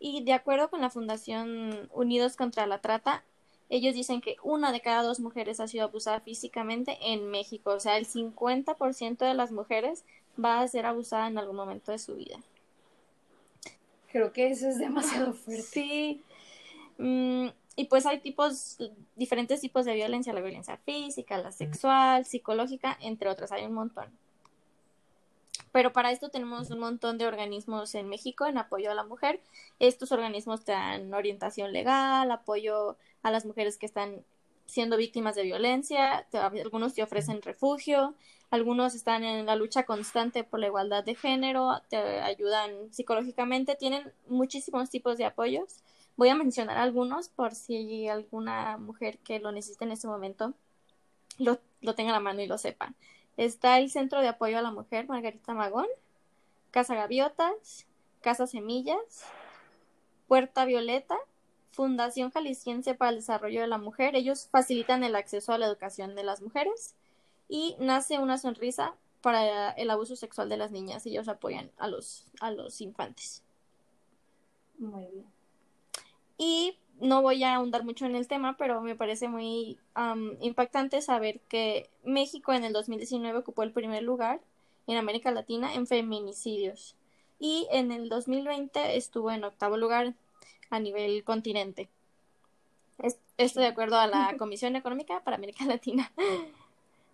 [0.00, 3.24] Y de acuerdo con la Fundación Unidos contra la Trata,
[3.70, 7.70] ellos dicen que una de cada dos mujeres ha sido abusada físicamente en México.
[7.72, 10.04] O sea, el 50% de las mujeres
[10.42, 12.38] va a ser abusada en algún momento de su vida.
[14.10, 15.62] Creo que eso es demasiado fuerte.
[15.62, 16.22] Sí.
[16.96, 18.78] Mm, y pues hay tipos,
[19.14, 24.06] diferentes tipos de violencia, la violencia física, la sexual, psicológica, entre otras, hay un montón.
[25.78, 29.40] Pero para esto tenemos un montón de organismos en México en apoyo a la mujer.
[29.78, 34.24] Estos organismos te dan orientación legal, apoyo a las mujeres que están
[34.66, 38.16] siendo víctimas de violencia, algunos te ofrecen refugio,
[38.50, 44.12] algunos están en la lucha constante por la igualdad de género, te ayudan psicológicamente, tienen
[44.26, 45.76] muchísimos tipos de apoyos.
[46.16, 50.54] Voy a mencionar algunos por si alguna mujer que lo necesite en este momento
[51.38, 52.94] lo, lo tenga a la mano y lo sepa.
[53.38, 55.86] Está el Centro de Apoyo a la Mujer Margarita Magón,
[56.72, 57.86] Casa Gaviotas,
[58.20, 59.24] Casa Semillas,
[60.26, 61.16] Puerta Violeta,
[61.70, 64.16] Fundación Jalisciense para el Desarrollo de la Mujer.
[64.16, 66.96] Ellos facilitan el acceso a la educación de las mujeres
[67.48, 71.06] y nace una sonrisa para el abuso sexual de las niñas.
[71.06, 73.44] Ellos apoyan a los, a los infantes.
[74.78, 75.26] Muy bien.
[76.38, 79.78] Y no voy a ahondar mucho en el tema, pero me parece muy
[80.40, 84.40] impactante saber que México en el 2019 ocupó el primer lugar
[84.86, 86.96] en América Latina en feminicidios
[87.38, 90.14] y en el 2020 estuvo en octavo lugar
[90.70, 91.88] a nivel continente.
[93.36, 96.10] Esto de acuerdo a la Comisión Económica para América Latina.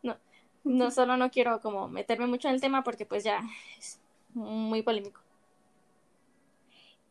[0.02, 0.18] No,
[0.64, 3.40] no solo no quiero como meterme mucho en el tema porque pues ya
[3.78, 3.98] es
[4.34, 5.18] muy polémico.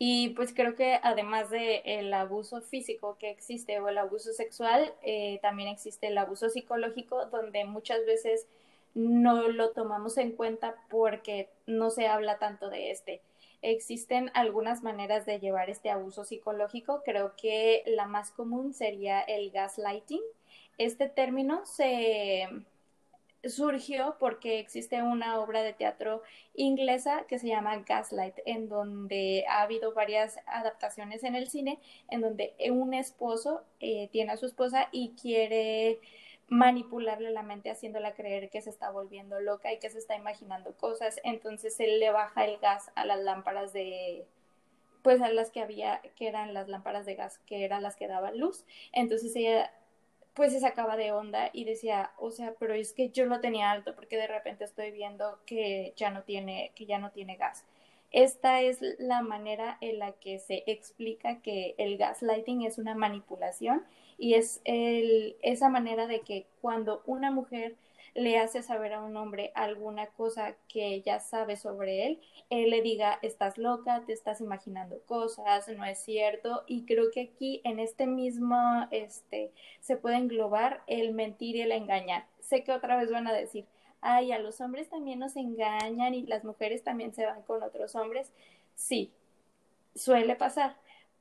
[0.06, 4.94] Y pues creo que además del el abuso físico que existe o el abuso sexual,
[5.02, 8.46] eh, también existe el abuso psicológico donde muchas veces
[8.96, 13.22] no lo tomamos en cuenta porque no se habla tanto de este.
[13.62, 17.02] Existen algunas maneras de llevar este abuso psicológico.
[17.06, 20.22] Creo que la más común sería el gaslighting.
[20.78, 22.50] Este término se
[23.50, 26.22] surgió porque existe una obra de teatro
[26.54, 31.80] inglesa que se llama Gaslight, en donde ha habido varias adaptaciones en el cine,
[32.10, 36.00] en donde un esposo eh, tiene a su esposa y quiere
[36.48, 40.76] manipularle la mente haciéndola creer que se está volviendo loca y que se está imaginando
[40.78, 44.26] cosas, entonces él le baja el gas a las lámparas de
[45.02, 48.08] pues a las que había que eran las lámparas de gas que eran las que
[48.08, 49.72] daban luz, entonces ella
[50.34, 53.72] pues se sacaba de onda y decía, o sea, pero es que yo lo tenía
[53.72, 57.66] alto porque de repente estoy viendo que ya no tiene que ya no tiene gas.
[58.12, 63.84] Esta es la manera en la que se explica que el gaslighting es una manipulación
[64.18, 67.76] y es esa manera de que cuando una mujer
[68.16, 72.82] le hace saber a un hombre alguna cosa que ella sabe sobre él, él le
[72.82, 76.64] diga, estás loca, te estás imaginando cosas, no es cierto.
[76.68, 81.72] Y creo que aquí en este mismo, este, se puede englobar el mentir y el
[81.72, 82.26] engañar.
[82.40, 83.66] Sé que otra vez van a decir,
[84.02, 87.96] ay, a los hombres también nos engañan y las mujeres también se van con otros
[87.96, 88.32] hombres.
[88.76, 89.12] Sí,
[89.96, 90.76] suele pasar,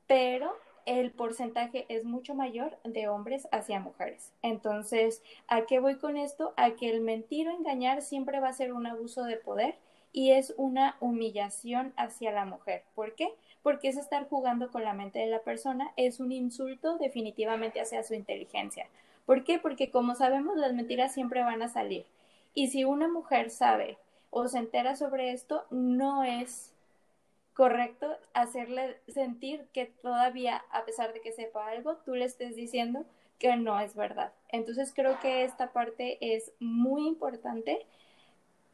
[0.06, 0.54] pero
[0.86, 4.32] el porcentaje es mucho mayor de hombres hacia mujeres.
[4.42, 6.54] Entonces, ¿a qué voy con esto?
[6.56, 9.76] A que el mentir o engañar siempre va a ser un abuso de poder
[10.12, 12.84] y es una humillación hacia la mujer.
[12.94, 13.34] ¿Por qué?
[13.62, 18.02] Porque es estar jugando con la mente de la persona, es un insulto definitivamente hacia
[18.02, 18.86] su inteligencia.
[19.24, 19.58] ¿Por qué?
[19.58, 22.06] Porque como sabemos, las mentiras siempre van a salir.
[22.54, 23.96] Y si una mujer sabe
[24.30, 26.71] o se entera sobre esto, no es
[27.54, 33.04] correcto hacerle sentir que todavía, a pesar de que sepa algo, tú le estés diciendo
[33.38, 34.32] que no es verdad.
[34.48, 37.86] Entonces creo que esta parte es muy importante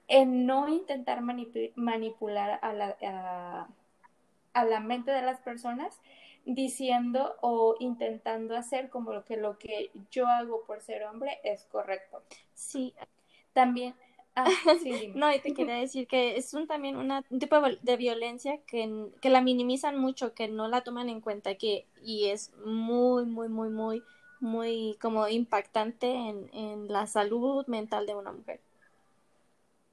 [0.08, 3.66] en no intentar manipular a la,
[4.54, 6.00] a, la mente de las personas
[6.44, 11.64] diciendo o intentando hacer como lo que lo que yo hago por ser hombre es
[11.66, 12.22] correcto.
[12.54, 12.94] Sí.
[13.52, 13.94] También
[14.44, 14.44] Ah,
[15.14, 19.10] no, y te quería decir que es un, también una, un tipo de violencia que,
[19.20, 23.48] que la minimizan mucho, que no la toman en cuenta, que y es muy, muy,
[23.48, 24.02] muy, muy,
[24.40, 28.60] muy como impactante en, en la salud mental de una mujer.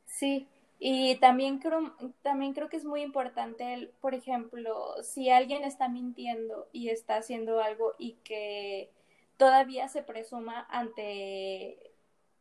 [0.05, 0.47] Sí,
[0.79, 6.67] y también creo, también creo que es muy importante, por ejemplo, si alguien está mintiendo
[6.71, 8.91] y está haciendo algo y que
[9.37, 11.91] todavía se presuma ante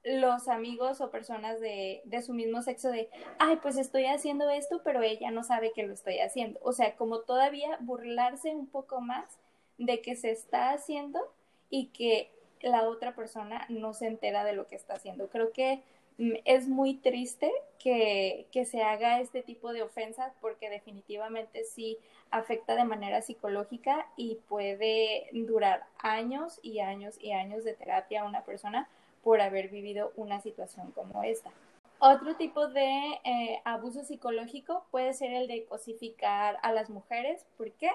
[0.04, 4.82] los amigos o personas de, de, su mismo sexo de, ay, pues estoy haciendo esto,
[4.84, 6.60] pero ella no sabe que lo estoy haciendo.
[6.62, 9.38] O sea, como todavía burlarse un poco más
[9.78, 11.32] de que se está haciendo
[11.70, 15.28] y que la otra persona no se entera de lo que está haciendo.
[15.28, 15.82] Creo que
[16.18, 21.98] mm, es muy triste que, que se haga este tipo de ofensas porque definitivamente sí
[22.30, 28.26] afecta de manera psicológica y puede durar años y años y años de terapia a
[28.26, 28.88] una persona
[29.24, 31.50] por haber vivido una situación como esta.
[31.98, 37.46] Otro tipo de eh, abuso psicológico puede ser el de cosificar a las mujeres.
[37.56, 37.90] ¿Por qué?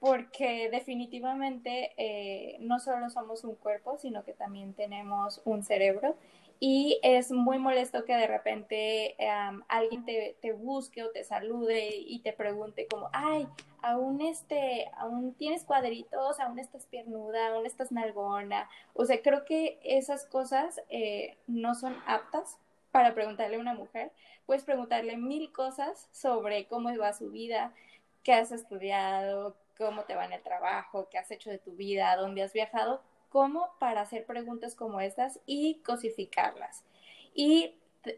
[0.00, 6.16] Porque definitivamente eh, no solo somos un cuerpo, sino que también tenemos un cerebro
[6.64, 9.16] y es muy molesto que de repente
[9.66, 13.48] alguien te, te, busque o te salude y te pregunte como, ay,
[13.82, 18.70] aún este, aún tienes cuadritos, aún estás piernuda, aún estás nalgona.
[18.94, 22.58] O sea, creo que esas cosas eh, no son aptas
[22.92, 24.12] para preguntarle a una mujer.
[24.46, 27.74] Puedes preguntarle mil cosas sobre cómo va su vida,
[28.22, 32.14] qué has estudiado, cómo te va en el trabajo, qué has hecho de tu vida,
[32.14, 36.84] dónde has viajado, como para hacer preguntas como estas y cosificarlas.
[37.34, 37.76] Y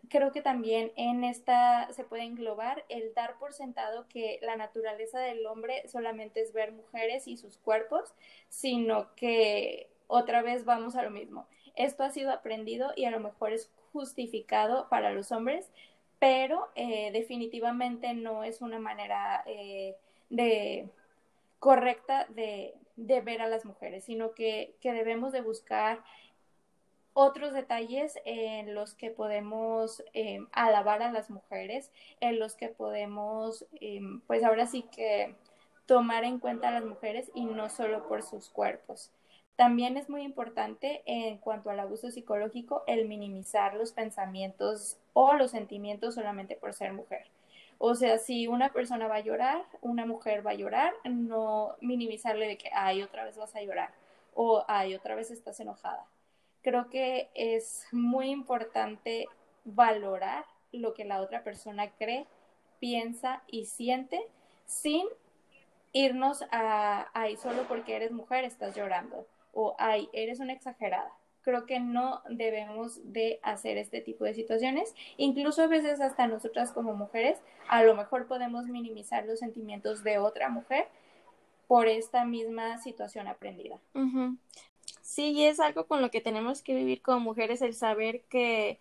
[0.09, 5.21] creo que también en esta se puede englobar el dar por sentado que la naturaleza
[5.21, 8.13] del hombre solamente es ver mujeres y sus cuerpos,
[8.49, 11.47] sino que otra vez vamos a lo mismo.
[11.77, 15.71] Esto ha sido aprendido y a lo mejor es justificado para los hombres,
[16.19, 19.95] pero eh, definitivamente no es una manera eh,
[20.29, 20.89] de
[21.61, 26.03] correcta de, de ver a las mujeres, sino que, debemos de buscar
[27.13, 33.67] otros detalles en los que podemos em, alabar a las mujeres, en los que podemos,
[33.81, 35.35] em, pues ahora sí que
[35.87, 39.13] tomar en cuenta a las mujeres y no solo por sus cuerpos.
[39.57, 45.53] También es muy importante en cuanto al abuso psicológico el minimizar los pensamientos o los
[45.53, 47.27] sentimientos solamente por ser mujer.
[47.79, 52.47] O sea, si una persona va a llorar, una mujer va a llorar, no minimizarle
[52.47, 53.91] de que, ay, otra vez vas a llorar
[54.35, 56.05] o, ay, otra vez estás enojada.
[56.63, 59.27] Creo que es muy importante
[59.65, 62.27] valorar lo que la otra persona cree,
[62.81, 64.27] piensa y siente
[64.67, 65.07] sin
[65.93, 71.13] irnos a, ay, solo porque eres mujer estás llorando o, ay, eres una exagerada
[71.45, 74.95] creo que no debemos de hacer este tipo de situaciones.
[75.17, 80.19] Incluso a veces hasta nosotras como mujeres, a lo mejor podemos minimizar los sentimientos de
[80.19, 80.89] otra mujer
[81.69, 83.79] por esta misma situación aprendida.
[85.03, 88.81] Sí, y es algo con lo que tenemos que vivir como mujeres, el saber que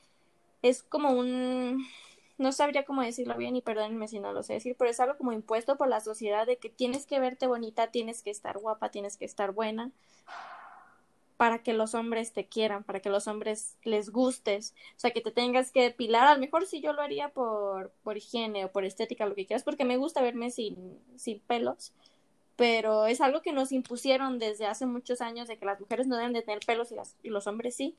[0.61, 1.85] es como un,
[2.37, 5.17] no sabría cómo decirlo bien y perdónenme si no lo sé decir, pero es algo
[5.17, 8.89] como impuesto por la sociedad de que tienes que verte bonita, tienes que estar guapa,
[8.89, 9.91] tienes que estar buena
[11.43, 15.19] para que los hombres te quieran, para que los hombres les gustes, o sea, que
[15.19, 18.71] te tengas que depilar, a lo mejor si yo lo haría por, por higiene o
[18.71, 21.91] por estética, lo que quieras, porque me gusta verme sin, sin pelos,
[22.55, 26.15] pero es algo que nos impusieron desde hace muchos años de que las mujeres no
[26.15, 27.93] deben de tener pelos y los hombres sí.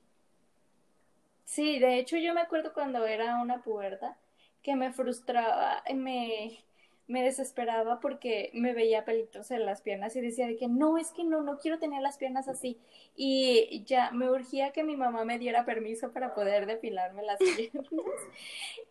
[1.44, 4.16] Sí, de hecho yo me acuerdo cuando era una puberta
[4.62, 6.64] que me frustraba, me,
[7.06, 11.12] me desesperaba porque me veía pelitos en las piernas y decía de que no, es
[11.12, 12.78] que no, no quiero tener las piernas así.
[13.14, 17.86] Y ya me urgía que mi mamá me diera permiso para poder depilarme las piernas.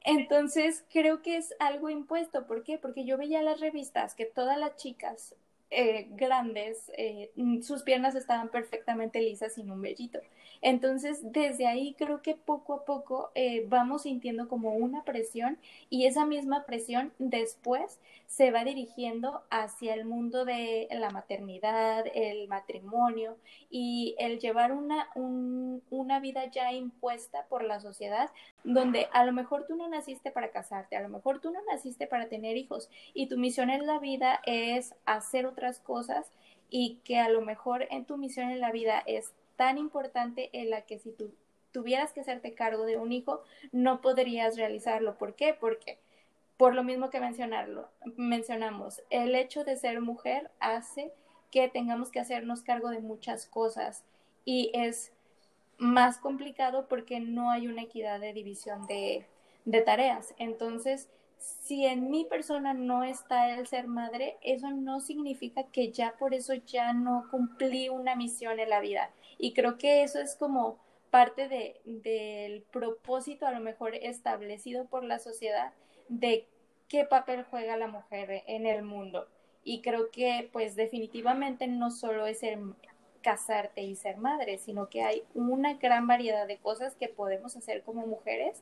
[0.03, 2.45] Entonces creo que es algo impuesto.
[2.45, 2.77] ¿Por qué?
[2.77, 5.35] Porque yo veía las revistas que todas las chicas
[5.75, 7.31] eh, grandes, eh,
[7.61, 10.19] sus piernas estaban perfectamente lisas sin un vellito.
[10.61, 15.57] Entonces, desde ahí creo que poco a poco eh, vamos sintiendo como una presión
[15.89, 22.47] y esa misma presión después se va dirigiendo hacia el mundo de la maternidad, el
[22.47, 23.37] matrimonio
[23.69, 28.29] y el llevar una, una vida ya impuesta por la sociedad
[28.63, 32.07] donde a lo mejor tú no naciste para casarte, a lo mejor tú no naciste
[32.07, 35.45] para tener hijos y tu misión en la vida es hacer
[35.79, 36.31] cosas
[36.69, 40.69] y que a lo mejor en tu misión en la vida es tan importante en
[40.69, 41.33] la que si tú
[41.71, 45.17] tuvieras que hacerte cargo de un hijo, no podrías realizarlo.
[45.17, 45.53] ¿Por qué?
[45.53, 45.99] Porque
[46.57, 51.11] por lo mismo que mencionarlo, mencionamos, el hecho de ser mujer hace
[51.51, 54.03] que tengamos que hacernos cargo de muchas cosas
[54.45, 55.11] y es
[55.77, 59.25] más complicado porque no hay una equidad de división de,
[59.65, 60.33] de tareas.
[60.37, 61.09] Entonces,
[61.43, 66.33] si en mi persona no está el ser madre, eso no significa que ya por
[66.33, 69.11] eso ya no cumplí una misión en la vida.
[69.37, 70.77] Y creo que eso es como
[71.09, 75.73] parte de, del propósito a lo mejor establecido por la sociedad
[76.09, 76.47] de
[76.87, 79.27] qué papel juega la mujer en el mundo.
[79.63, 82.73] Y creo que pues definitivamente no solo es el
[83.21, 87.83] casarte y ser madre, sino que hay una gran variedad de cosas que podemos hacer
[87.83, 88.61] como mujeres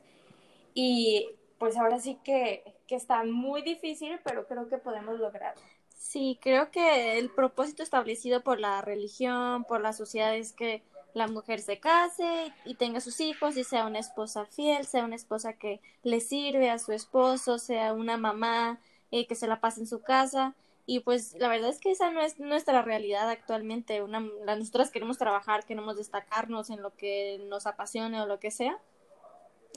[0.73, 1.29] y
[1.62, 5.62] pues ahora sí que, que está muy difícil, pero creo que podemos lograrlo.
[5.95, 10.82] Sí, creo que el propósito establecido por la religión, por la sociedad es que
[11.14, 15.16] la mujer se case y tenga sus hijos y sea una esposa fiel, sea una
[15.16, 18.80] esposa que le sirve a su esposo, sea una mamá
[19.12, 20.55] eh, que se la pase en su casa.
[20.88, 24.01] Y pues la verdad es que esa no es nuestra realidad actualmente.
[24.01, 24.22] Una,
[24.57, 28.80] nosotras queremos trabajar, queremos destacarnos en lo que nos apasione o lo que sea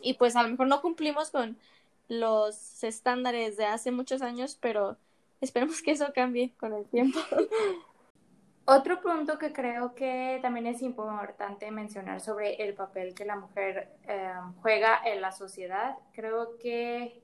[0.05, 1.59] y pues a lo mejor no cumplimos con
[2.09, 4.97] los estándares de hace muchos años, pero
[5.41, 7.19] esperemos que eso cambie con el tiempo.
[8.67, 13.91] Otro punto que creo que también es importante mencionar sobre el papel que la mujer
[14.09, 14.33] eh,
[14.63, 17.23] juega en la sociedad, creo que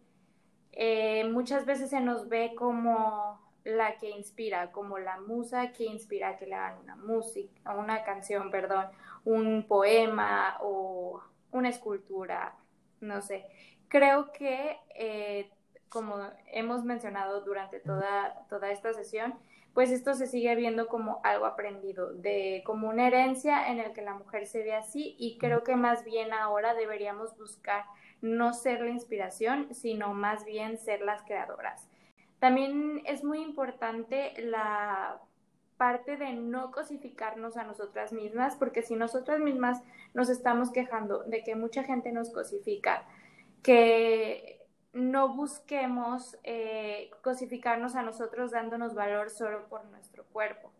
[0.72, 6.36] eh, muchas veces se nos ve como la que inspira, como la musa que inspira
[6.36, 8.86] que le hagan una música, una canción, perdón,
[9.24, 11.22] un poema o
[11.52, 12.54] una escultura,
[13.00, 13.46] no sé.
[13.90, 15.50] Creo que, eh,
[15.88, 16.16] como
[16.46, 19.34] hemos mencionado durante toda, toda esta sesión,
[19.74, 24.02] pues esto se sigue viendo como algo aprendido, de como una herencia en el que
[24.02, 27.84] la mujer se ve así y creo que más bien ahora deberíamos buscar
[28.22, 31.88] no ser la inspiración, sino más bien ser las creadoras.
[32.38, 35.20] También es muy importante la
[35.76, 39.82] parte de no cosificarnos a nosotras mismas, porque si nosotras mismas
[40.14, 43.04] nos estamos quejando de que mucha gente nos cosifica,
[43.62, 44.60] que
[44.92, 50.72] no busquemos eh, cosificarnos a nosotros dándonos valor solo por nuestro cuerpo.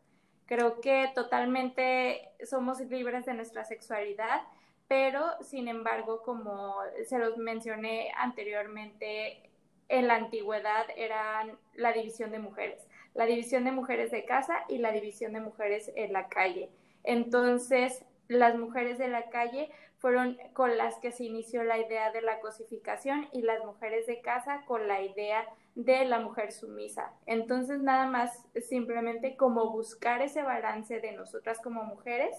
[0.47, 4.43] Creo que totalmente somos libres de nuestra sexualidad,
[4.89, 6.75] pero sin embargo, como
[7.07, 9.49] se los mencioné anteriormente,
[9.89, 14.79] en la antigüedad eran la división de mujeres, la división de mujeres de casa y
[14.79, 16.71] la división de mujeres en la calle.
[17.05, 19.71] Entonces, las mujeres de la calle
[20.01, 24.23] fueron con las que se inició la idea de la cosificación y las mujeres de
[24.23, 27.13] casa con la idea de la mujer sumisa.
[27.27, 32.35] Entonces, nada más simplemente como buscar ese balance de nosotras como mujeres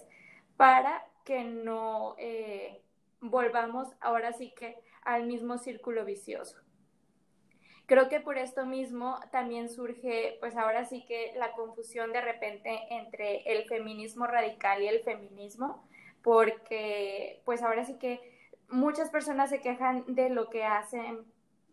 [0.56, 2.82] para que no eh,
[3.20, 6.58] volvamos ahora sí que al mismo círculo vicioso.
[7.86, 12.80] Creo que por esto mismo también surge, pues ahora sí que la confusión de repente
[12.90, 15.86] entre el feminismo radical y el feminismo,
[16.22, 18.20] porque pues ahora sí que
[18.68, 21.24] muchas personas se quejan de lo que hacen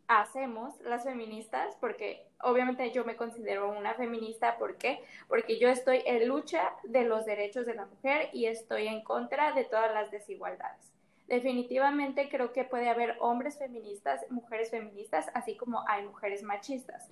[0.10, 5.04] hacemos las feministas, porque obviamente yo me considero una feminista, ¿por qué?
[5.28, 9.52] Porque yo estoy en lucha de los derechos de la mujer y estoy en contra
[9.54, 10.92] de todas las desigualdades.
[11.28, 17.08] Definitivamente creo que puede haber hombres feministas, mujeres feministas, así como hay mujeres machistas.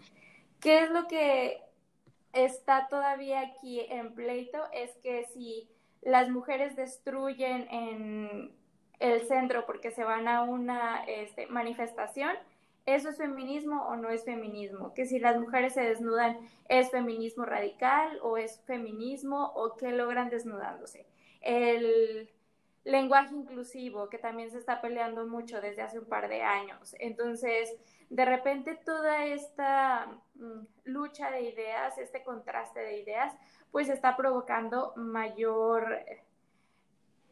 [0.60, 1.62] ¿Qué es lo que
[2.34, 4.58] está todavía aquí en pleito?
[4.74, 5.70] Es que si
[6.08, 8.52] las mujeres destruyen en
[9.00, 12.32] el centro porque se van a una este, manifestación,
[12.86, 14.94] ¿eso es feminismo o no es feminismo?
[14.94, 16.38] Que si las mujeres se desnudan,
[16.70, 21.06] ¿es feminismo radical o es feminismo o qué logran desnudándose?
[21.42, 22.30] El
[22.88, 26.96] lenguaje inclusivo, que también se está peleando mucho desde hace un par de años.
[27.00, 27.76] Entonces,
[28.10, 33.36] de repente toda esta mm, lucha de ideas, este contraste de ideas,
[33.72, 36.00] pues está provocando mayor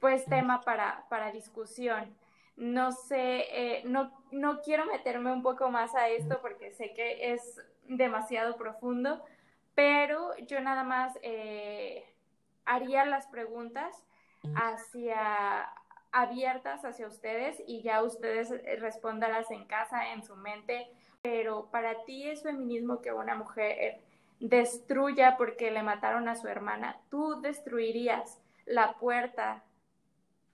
[0.01, 2.13] pues tema para, para discusión.
[2.57, 7.31] No sé, eh, no, no quiero meterme un poco más a esto porque sé que
[7.31, 9.23] es demasiado profundo,
[9.73, 12.05] pero yo nada más eh,
[12.65, 14.03] haría las preguntas
[14.55, 15.69] hacia
[16.15, 20.87] abiertas hacia ustedes y ya ustedes respondanlas en casa, en su mente.
[21.21, 24.01] Pero para ti es feminismo que una mujer
[24.39, 27.01] destruya porque le mataron a su hermana.
[27.09, 29.63] ¿Tú destruirías la puerta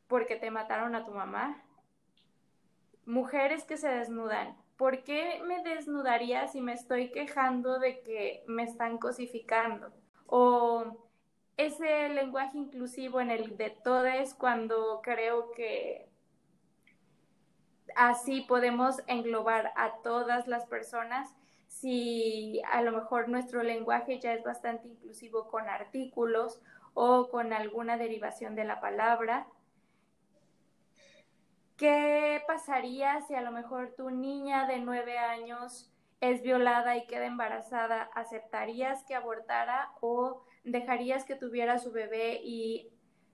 [0.07, 1.61] porque te mataron a tu mamá?
[3.05, 4.57] Mujeres que se desnudan.
[4.77, 9.93] ¿Por qué me desnudaría si me estoy quejando de que me están cosificando?
[10.25, 11.11] O
[11.57, 16.09] ese lenguaje inclusivo en el de todes cuando creo que
[17.95, 21.33] así podemos englobar a todas las personas
[21.67, 26.61] si a lo mejor nuestro lenguaje ya es bastante inclusivo con artículos
[26.93, 29.47] o con alguna derivación de la palabra.
[31.77, 37.25] ¿Qué pasaría si a lo mejor tu niña de nueve años es violada y queda
[37.25, 38.09] embarazada?
[38.13, 42.89] ¿Aceptarías que abortara o dejarías que tuviera su bebé y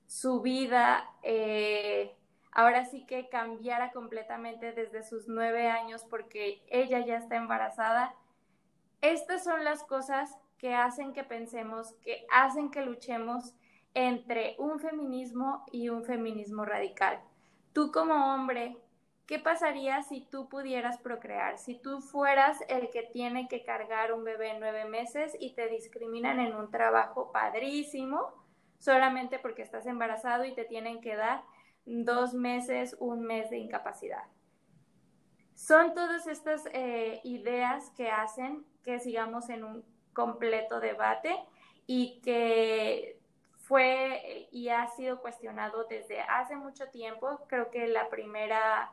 [0.06, 2.16] su vida eh,
[2.52, 8.16] ahora sí que cambiara completamente desde sus nueve años porque ella ya está embarazada.
[9.02, 13.54] Estas son las cosas que hacen que pensemos, que hacen que luchemos
[13.94, 17.20] entre un feminismo y un feminismo radical.
[17.74, 18.78] Tú como hombre,
[19.28, 21.58] ¿Qué pasaría si tú pudieras procrear?
[21.58, 25.68] Si tú fueras el que tiene que cargar un bebé en nueve meses y te
[25.68, 28.34] discriminan en un trabajo padrísimo
[28.80, 31.44] solamente porque estás embarazado y te tienen que dar
[31.86, 34.24] dos meses, un mes de incapacidad.
[35.56, 41.36] Son todas estas eh, ideas que hacen que sigamos en un completo debate
[41.86, 43.20] y que
[43.58, 47.42] fue y ha sido cuestionado desde hace mucho tiempo.
[47.48, 48.90] Creo que la primera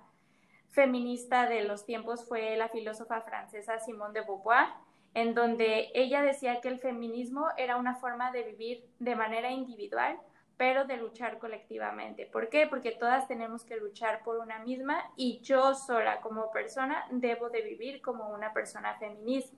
[0.74, 4.66] feminista de los tiempos fue la filósofa francesa Simone de Beauvoir,
[5.14, 10.18] en donde ella decía que el feminismo era una forma de vivir de manera individual,
[10.56, 12.26] pero de luchar colectivamente.
[12.26, 12.66] ¿Por qué?
[12.66, 17.62] Porque todas tenemos que luchar por una misma y yo sola como persona debo de
[17.62, 19.56] vivir como una persona feminista.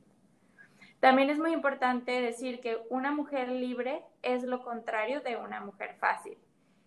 [1.00, 5.96] También es muy importante decir que una mujer libre es lo contrario de una mujer
[5.98, 6.36] fácil.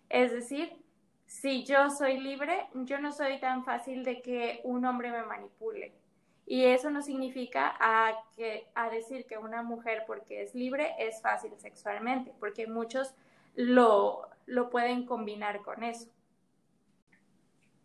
[0.08, 0.76] Es decir,
[1.30, 5.94] si yo soy libre, yo no soy tan fácil de que un hombre me manipule.
[6.44, 11.22] Y eso no significa a, que, a decir que una mujer porque es libre es
[11.22, 13.14] fácil sexualmente, porque muchos
[13.54, 16.10] lo, lo pueden combinar con eso.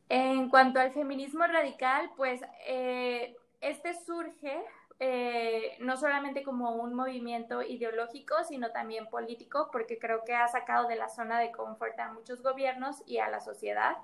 [0.09, 4.59] En cuanto al feminismo radical, pues eh, este surge
[4.99, 10.87] eh, no solamente como un movimiento ideológico, sino también político, porque creo que ha sacado
[10.87, 13.97] de la zona de confort a muchos gobiernos y a la sociedad.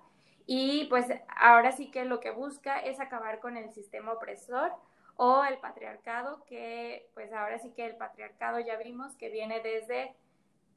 [0.45, 4.73] Y pues ahora sí que lo que busca es acabar con el sistema opresor
[5.15, 10.15] o el patriarcado, que pues ahora sí que el patriarcado ya vimos que viene desde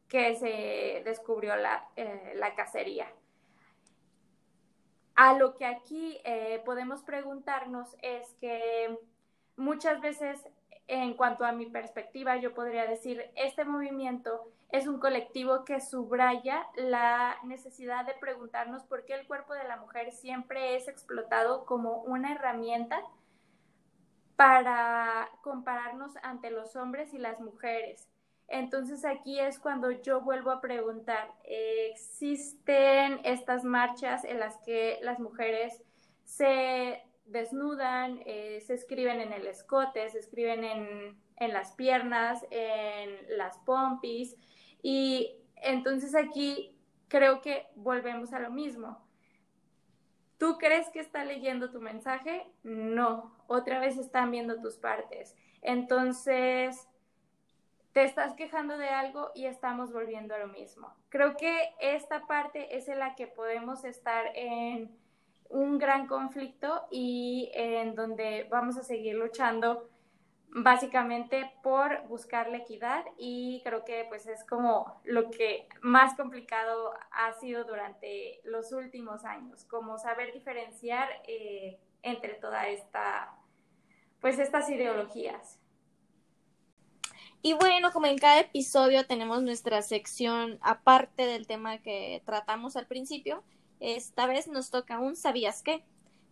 [0.09, 3.09] que se descubrió la, eh, cacería.
[5.17, 8.99] A lo que aquí eh, podemos preguntarnos es que
[9.57, 10.47] muchas veces,
[10.87, 16.67] en cuanto a mi perspectiva, yo podría decir, este movimiento es un colectivo que subraya
[16.77, 22.03] la necesidad de preguntarnos por qué el cuerpo de la mujer siempre es explotado como
[22.03, 23.01] una herramienta
[24.37, 28.09] para compararnos ante los hombres y las mujeres.
[28.49, 35.19] Entonces aquí es cuando yo vuelvo a preguntar, ¿existen estas marchas en las que las
[35.19, 35.83] mujeres
[36.25, 43.39] se desnudan, eh, se escriben en el escote, se escriben en, en las piernas, en
[43.39, 44.37] las pompis.
[44.83, 46.77] Y entonces aquí
[47.09, 49.05] creo que volvemos a lo mismo.
[50.39, 52.47] ¿Tú crees que está leyendo tu mensaje?
[52.63, 55.37] No, otra vez están viendo tus partes.
[55.63, 56.89] Entonces,
[57.93, 60.93] te estás quejando de algo y estamos volviendo a lo mismo.
[61.09, 64.91] Creo que esta parte es en la que podemos estar en
[65.49, 69.89] un gran conflicto y en donde vamos a seguir luchando
[70.57, 76.95] básicamente por buscar la equidad y creo que pues es como lo que más complicado
[77.11, 83.35] ha sido durante los últimos años, como saber diferenciar eh, entre toda esta,
[84.21, 85.59] pues estas ideologías.
[87.43, 92.87] Y bueno, como en cada episodio tenemos nuestra sección aparte del tema que tratamos al
[92.87, 93.43] principio,
[93.85, 95.85] esta vez nos toca un ¿Sabías qué?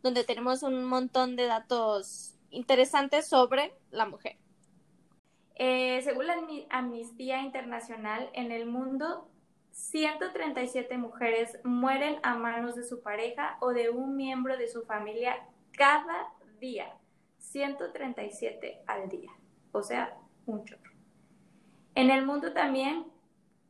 [0.03, 4.37] donde tenemos un montón de datos interesantes sobre la mujer.
[5.55, 6.37] Eh, según la
[6.71, 9.29] Amnistía Internacional, en el mundo
[9.73, 15.37] 137 mujeres mueren a manos de su pareja o de un miembro de su familia
[15.73, 16.97] cada día.
[17.39, 19.31] 137 al día.
[19.73, 20.91] O sea, un chorro.
[21.95, 23.05] En el mundo también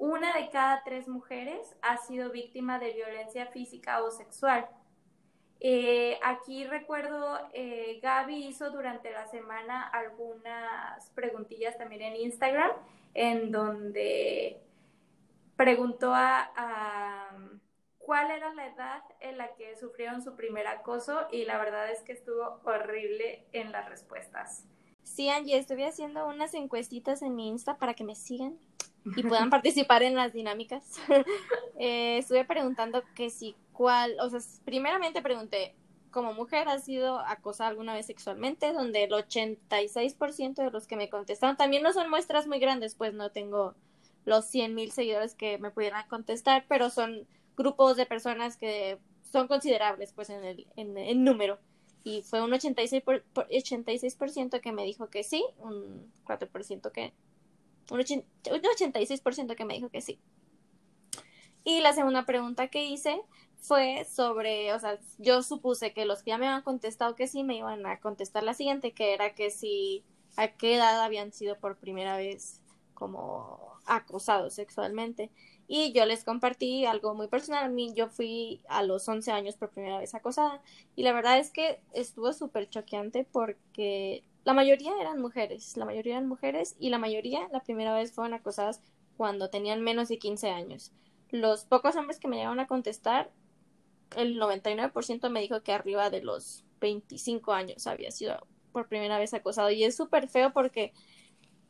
[0.03, 4.68] una de cada tres mujeres ha sido víctima de violencia física o sexual.
[5.61, 12.72] Eh, aquí recuerdo, eh, Gaby hizo durante la semana algunas preguntillas también en Instagram,
[13.14, 14.61] en donde
[15.57, 17.30] preguntó a,
[17.98, 22.03] cuál era la edad en la que sufrieron su primer acoso y la verdad es
[22.03, 24.66] que estuvo horrible en las respuestas.
[25.05, 28.59] Sí, Angie, estuve haciendo unas encuestitas en mi Insta para que me sigan
[29.05, 30.84] y puedan participar en las dinámicas.
[31.84, 35.74] Eh, estuve preguntando que si cuál, o sea, primeramente pregunté,
[36.12, 41.11] como mujer has sido acosada alguna vez sexualmente, donde el 86% de los que me
[41.11, 43.74] contestaron, también no son muestras muy grandes, pues no tengo
[44.24, 47.26] los 100 mil seguidores que me pudieran contestar, pero son
[47.57, 51.59] grupos de personas que son considerables, pues en el en, número.
[52.05, 54.16] Y fue un 86%, por, 86
[54.62, 57.12] que me dijo que sí, un 4% que
[57.93, 60.18] un, 86% que me dijo que sí.
[61.64, 63.20] Y la segunda pregunta que hice
[63.57, 67.45] fue sobre, o sea, yo supuse que los que ya me habían contestado que sí
[67.45, 70.05] me iban a contestar la siguiente, que era que si
[70.36, 72.61] a qué edad habían sido por primera vez
[72.95, 75.30] como acosados sexualmente.
[75.68, 77.64] Y yo les compartí algo muy personal.
[77.64, 80.62] A mí, yo fui a los 11 años por primera vez acosada.
[80.97, 86.14] Y la verdad es que estuvo súper choqueante porque la mayoría eran mujeres, la mayoría
[86.14, 88.80] eran mujeres y la mayoría la primera vez fueron acosadas
[89.16, 90.93] cuando tenían menos de 15 años.
[91.30, 93.30] Los pocos hombres que me llegaron a contestar,
[94.16, 99.32] el 99% me dijo que arriba de los 25 años había sido por primera vez
[99.34, 100.93] acosado y es súper feo porque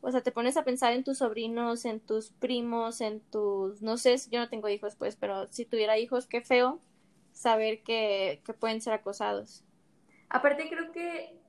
[0.05, 3.95] o sea, te pones a pensar en tus sobrinos, en tus primos, en tus, no
[3.95, 6.81] sé, yo no tengo hijos pues, pero si tuviera hijos, qué feo
[7.31, 9.63] saber que, que pueden ser acosados.
[10.27, 11.42] Aparte creo que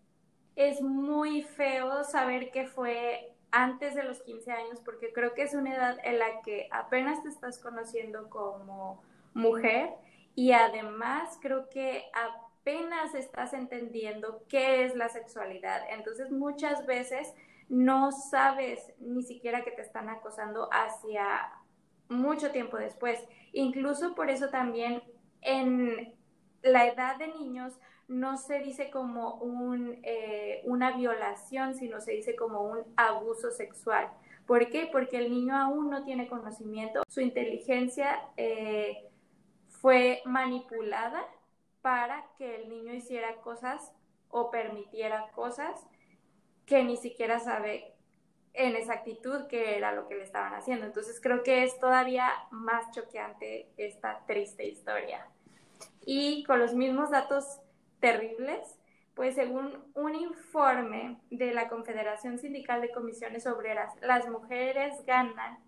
[0.56, 5.54] es muy feo saber que fue antes de los 15 años, porque creo que es
[5.54, 9.02] una edad en la que apenas te estás conociendo como
[9.32, 9.90] mujer
[10.34, 15.82] y además creo que apenas estás entendiendo qué es la sexualidad.
[15.90, 17.32] Entonces muchas veces
[17.68, 21.52] no sabes ni siquiera que te están acosando hacia
[22.08, 23.20] mucho tiempo después.
[23.52, 25.02] Incluso por eso también
[25.42, 26.14] en
[26.62, 27.78] la edad de niños
[28.08, 34.10] no se dice como un, eh, una violación, sino se dice como un abuso sexual.
[34.46, 34.88] ¿Por qué?
[34.90, 39.08] Porque el niño aún no tiene conocimiento, su inteligencia eh,
[39.68, 41.26] fue manipulada
[41.80, 43.92] para que el niño hiciera cosas
[44.28, 45.86] o permitiera cosas
[46.66, 47.94] que ni siquiera sabe
[48.54, 50.86] en exactitud qué era lo que le estaban haciendo.
[50.86, 55.26] Entonces creo que es todavía más choqueante esta triste historia.
[56.06, 57.60] Y con los mismos datos
[58.04, 58.78] terribles,
[59.14, 65.58] pues según un informe de la Confederación Sindical de Comisiones Obreras, las mujeres ganan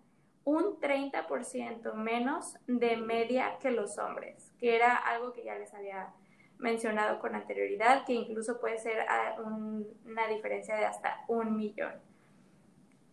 [0.43, 6.13] un 30% menos de media que los hombres, que era algo que ya les había
[6.59, 11.93] mencionado con anterioridad, que incluso puede ser ah, una diferencia de hasta un millón.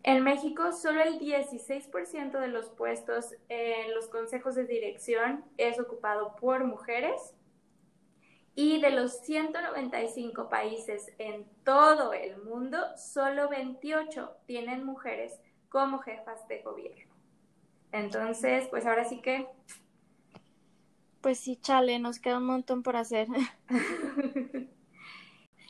[0.02, 6.36] En México, solo el 16% de los puestos en los consejos de dirección es ocupado
[6.36, 7.34] por mujeres
[8.54, 16.46] y de los 195 países en todo el mundo, solo 28 tienen mujeres como jefas
[16.46, 17.12] de gobierno.
[17.90, 19.48] Entonces, pues ahora sí que...
[21.20, 23.26] Pues sí, chale, nos queda un montón por hacer.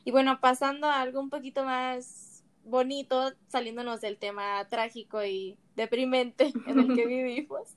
[0.04, 6.52] y bueno, pasando a algo un poquito más bonito, saliéndonos del tema trágico y deprimente
[6.66, 7.76] en el que vivimos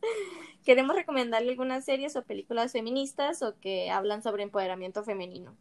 [0.68, 5.56] queremos recomendarle algunas series o películas feministas o que hablan sobre empoderamiento femenino.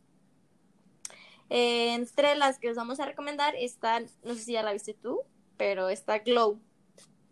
[1.48, 5.22] entre las que os vamos a recomendar está, no sé si ya la viste tú,
[5.56, 6.60] pero está Glow.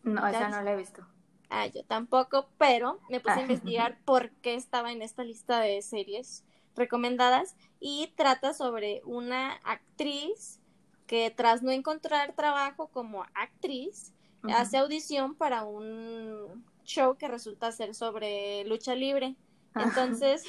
[0.04, 1.04] No, esa no la he visto.
[1.50, 3.42] Ah, yo tampoco, pero me puse a ah.
[3.42, 6.44] investigar por qué estaba en esta lista de series
[6.76, 10.60] recomendadas y trata sobre una actriz
[11.06, 14.13] que tras no encontrar trabajo como actriz,
[14.52, 19.36] hace audición para un show que resulta ser sobre lucha libre.
[19.74, 20.44] Entonces,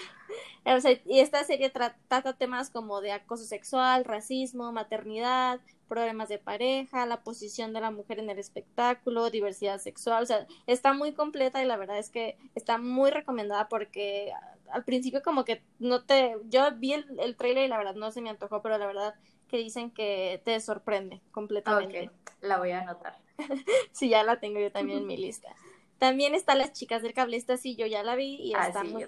[1.05, 7.21] y esta serie trata temas como de acoso sexual, racismo, maternidad, problemas de pareja, la
[7.21, 11.65] posición de la mujer en el espectáculo, diversidad sexual, o sea, está muy completa y
[11.65, 14.31] la verdad es que está muy recomendada porque
[14.71, 18.11] al principio como que no te, yo vi el, el trailer y la verdad no
[18.11, 19.15] se me antojó, pero la verdad
[19.47, 22.09] que dicen que te sorprende completamente.
[22.41, 23.24] la voy a anotar.
[23.91, 25.55] sí, ya la tengo yo también en mi lista.
[25.97, 28.83] También está Las Chicas del Cable, esta sí yo ya la vi y ah, está,
[28.83, 29.05] muy,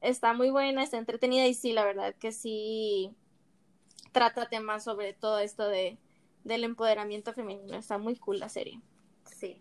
[0.00, 3.14] está muy buena, está entretenida y sí, la verdad que sí
[4.12, 5.98] trata temas sobre todo esto de,
[6.44, 8.80] del empoderamiento femenino, está muy cool la serie.
[9.24, 9.60] Sí.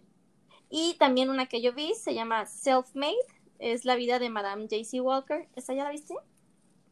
[0.69, 3.15] Y también una que yo vi se llama Self Made,
[3.59, 5.01] es la vida de Madame J.C.
[5.01, 6.15] Walker, ¿esa ya la viste?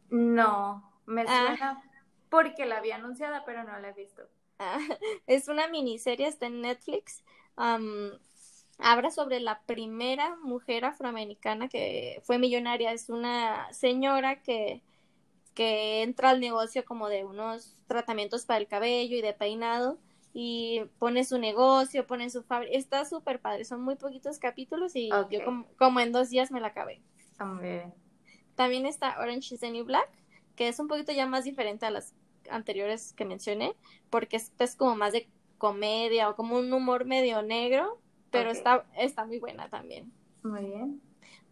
[0.08, 1.46] No, me ah.
[1.46, 1.84] suena
[2.28, 4.22] porque la había anunciada, pero no la he visto.
[5.26, 7.22] Es una miniserie, está en Netflix
[8.82, 12.92] habla sobre la primera mujer afroamericana que fue millonaria.
[12.92, 14.82] Es una señora que,
[15.54, 19.98] que entra al negocio como de unos tratamientos para el cabello y de peinado
[20.32, 22.76] y pone su negocio, pone su fábrica.
[22.76, 23.64] Está súper padre.
[23.64, 25.40] Son muy poquitos capítulos y yo
[25.76, 27.00] como, en dos días me la acabé.
[28.54, 30.08] También está Orange is the New Black,
[30.54, 32.14] que es un poquito ya más diferente a las
[32.50, 33.74] anteriores que mencioné,
[34.10, 35.28] porque es, es como más de
[35.58, 40.12] comedia o como un humor medio negro, pero está, está muy buena también.
[40.42, 41.02] Muy bien.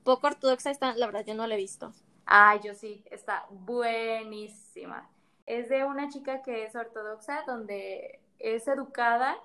[0.04, 1.92] Poco ortodoxa está, la verdad yo no la he visto.
[2.26, 5.08] Ah, yo sí, está buenísima.
[5.46, 9.36] Es de una chica que es ortodoxa, donde es educada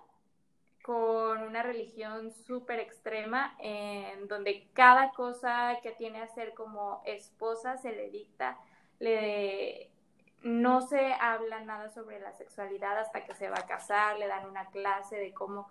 [0.83, 7.77] con una religión súper extrema, en donde cada cosa que tiene a hacer como esposa
[7.77, 8.59] se le dicta,
[8.99, 9.92] le,
[10.43, 14.49] no se habla nada sobre la sexualidad hasta que se va a casar, le dan
[14.49, 15.67] una clase de cómo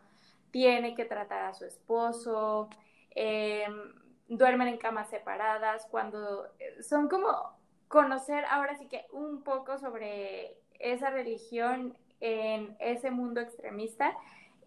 [0.51, 2.69] tiene que tratar a su esposo,
[3.11, 3.95] em,
[4.29, 7.29] duermen en camas separadas, cuando eh, son como
[7.89, 14.17] conocer ahora sí que un poco sobre esa religión en ese mundo extremista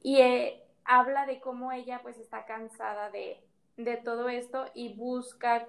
[0.03, 3.41] y eh, habla de cómo ella pues está cansada de,
[3.78, 5.66] de todo esto y busca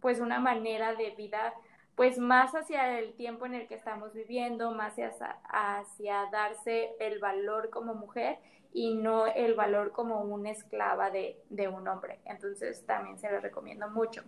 [0.00, 1.54] pues una manera de vida
[1.96, 7.18] pues más hacia el tiempo en el que estamos viviendo, más hacia, hacia darse el
[7.18, 8.38] valor como mujer
[8.72, 12.20] y no el valor como una esclava de, un hombre.
[12.26, 14.22] Entonces también se lo recomiendo mucho.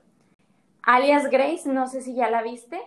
[0.82, 2.80] Alias Grace, no sé si ya la viste.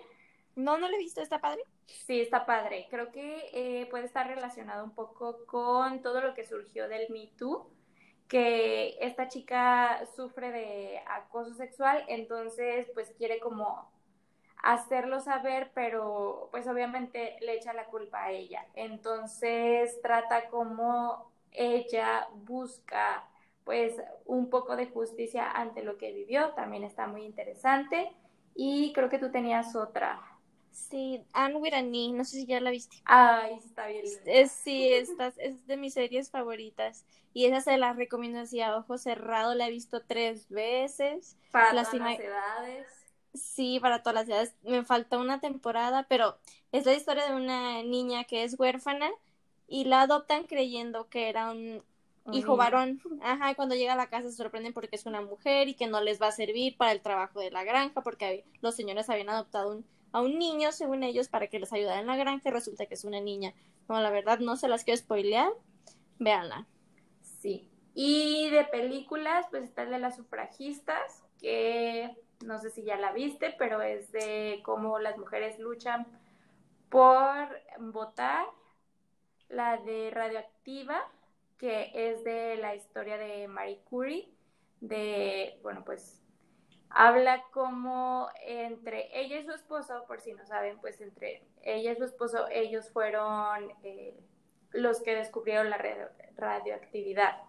[0.55, 1.61] No, no la he visto, ¿está padre?
[1.85, 2.87] Sí, está padre.
[2.89, 7.27] Creo que eh, puede estar relacionado un poco con todo lo que surgió del Me
[7.37, 7.69] Too,
[8.27, 13.91] que esta chica sufre de acoso sexual, entonces pues quiere como
[14.63, 18.65] hacerlo saber, pero pues obviamente le echa la culpa a ella.
[18.75, 23.27] Entonces trata como ella busca
[23.63, 23.93] pues
[24.25, 28.11] un poco de justicia ante lo que vivió, también está muy interesante.
[28.55, 30.21] Y creo que tú tenías otra.
[30.71, 31.73] Sí, Anne with
[32.13, 32.97] no sé si ya la viste.
[33.05, 34.05] Ay, está bien.
[34.25, 37.05] Es, sí, esta es de mis series favoritas.
[37.33, 41.37] Y esa se la recomiendo así a ojo cerrado, la he visto tres veces.
[41.51, 43.00] Para las edades.
[43.33, 44.55] Sí, para todas las edades.
[44.63, 46.37] Me falta una temporada, pero
[46.71, 49.09] es la historia de una niña que es huérfana
[49.67, 51.83] y la adoptan creyendo que era un
[52.31, 53.01] hijo varón.
[53.21, 55.87] Ajá, y cuando llega a la casa se sorprenden porque es una mujer y que
[55.87, 59.29] no les va a servir para el trabajo de la granja porque los señores habían
[59.29, 62.85] adoptado a un niño, según ellos, para que les ayudara en la granja y resulta
[62.85, 63.53] que es una niña.
[63.87, 65.49] No, la verdad no se las quiero spoilear.
[66.19, 66.67] Véanla.
[67.21, 67.69] Sí.
[67.93, 73.11] Y de películas, pues está el de las sufragistas, que no sé si ya la
[73.11, 76.07] viste, pero es de cómo las mujeres luchan
[76.89, 77.47] por
[77.79, 78.45] votar.
[79.49, 81.05] La de Radioactiva,
[81.57, 84.29] que es de la historia de Marie Curie,
[84.79, 86.23] de, bueno, pues
[86.89, 91.95] habla como entre ella y su esposo, por si no saben, pues entre ella y
[91.95, 94.17] su esposo, ellos fueron eh,
[94.71, 95.79] los que descubrieron la
[96.35, 97.41] radioactividad,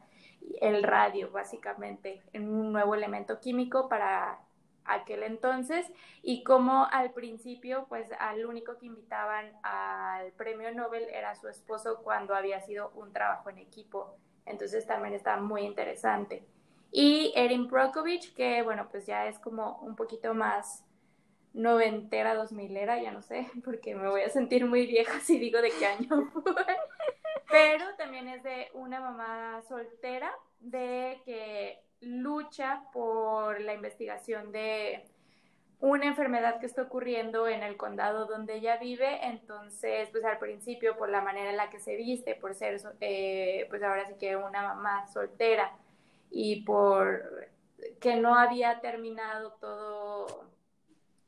[0.60, 4.40] el radio básicamente, en un nuevo elemento químico para
[4.84, 5.86] aquel entonces
[6.22, 12.00] y como al principio pues al único que invitaban al premio Nobel era su esposo
[12.02, 14.16] cuando había sido un trabajo en equipo.
[14.44, 16.44] Entonces también está muy interesante.
[16.90, 20.84] Y Erin Brockovich, que bueno, pues ya es como un poquito más
[21.54, 25.60] noventera, dos milera, ya no sé, porque me voy a sentir muy vieja si digo
[25.60, 26.54] de qué año fue.
[27.50, 30.32] Pero también es de una mamá soltera,
[30.62, 35.04] de que lucha por la investigación de
[35.80, 40.96] una enfermedad que está ocurriendo en el condado donde ella vive, entonces, pues al principio,
[40.96, 44.36] por la manera en la que se viste, por ser, eh, pues ahora sí que
[44.36, 45.72] una mamá soltera
[46.30, 47.48] y por
[48.00, 50.44] que no había terminado todo,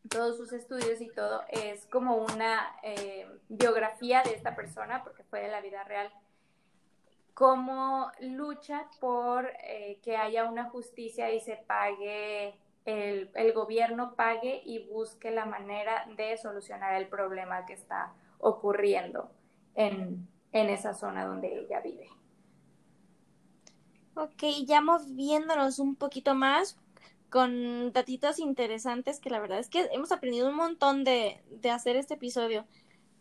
[0.08, 5.40] todos sus estudios y todo, es como una eh, biografía de esta persona, porque fue
[5.40, 6.12] de la vida real
[7.34, 12.54] cómo lucha por eh, que haya una justicia y se pague,
[12.84, 19.30] el, el, gobierno pague y busque la manera de solucionar el problema que está ocurriendo
[19.74, 22.08] en, en esa zona donde ella vive.
[24.16, 26.78] Ok, ya moviéndonos un poquito más
[27.30, 31.96] con datitos interesantes que la verdad es que hemos aprendido un montón de, de hacer
[31.96, 32.64] este episodio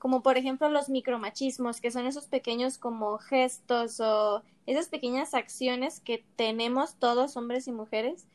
[0.04, 6.02] como por ejemplo los micromachismos, que son esos pequeños como gestos o esas pequeñas acciones
[6.02, 8.28] que tenemos todos, hombres y mujeres,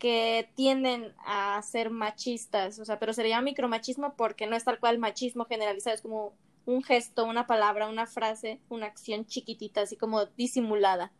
[0.00, 4.64] que tienden a ser machistas, o sea, pero se le llama micromachismo porque no es
[4.64, 6.32] tal cual machismo generalizado, es como
[6.66, 11.12] un gesto, una palabra, una frase, una acción chiquitita, así como disimulada.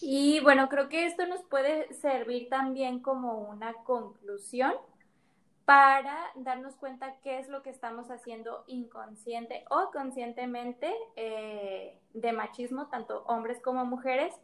[0.00, 4.72] Y bueno, creo que esto nos puede servir también como una conclusión
[5.64, 12.88] para darnos cuenta qué es lo que estamos haciendo inconsciente o conscientemente eh, de machismo,
[12.88, 14.34] tanto hombres como mujeres.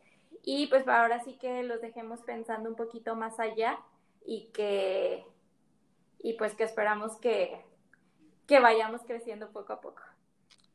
[0.43, 3.79] Y pues ahora sí que los dejemos pensando un poquito más allá
[4.25, 5.27] y que,
[6.18, 7.61] y pues que esperamos que,
[8.47, 10.03] que vayamos creciendo poco a poco.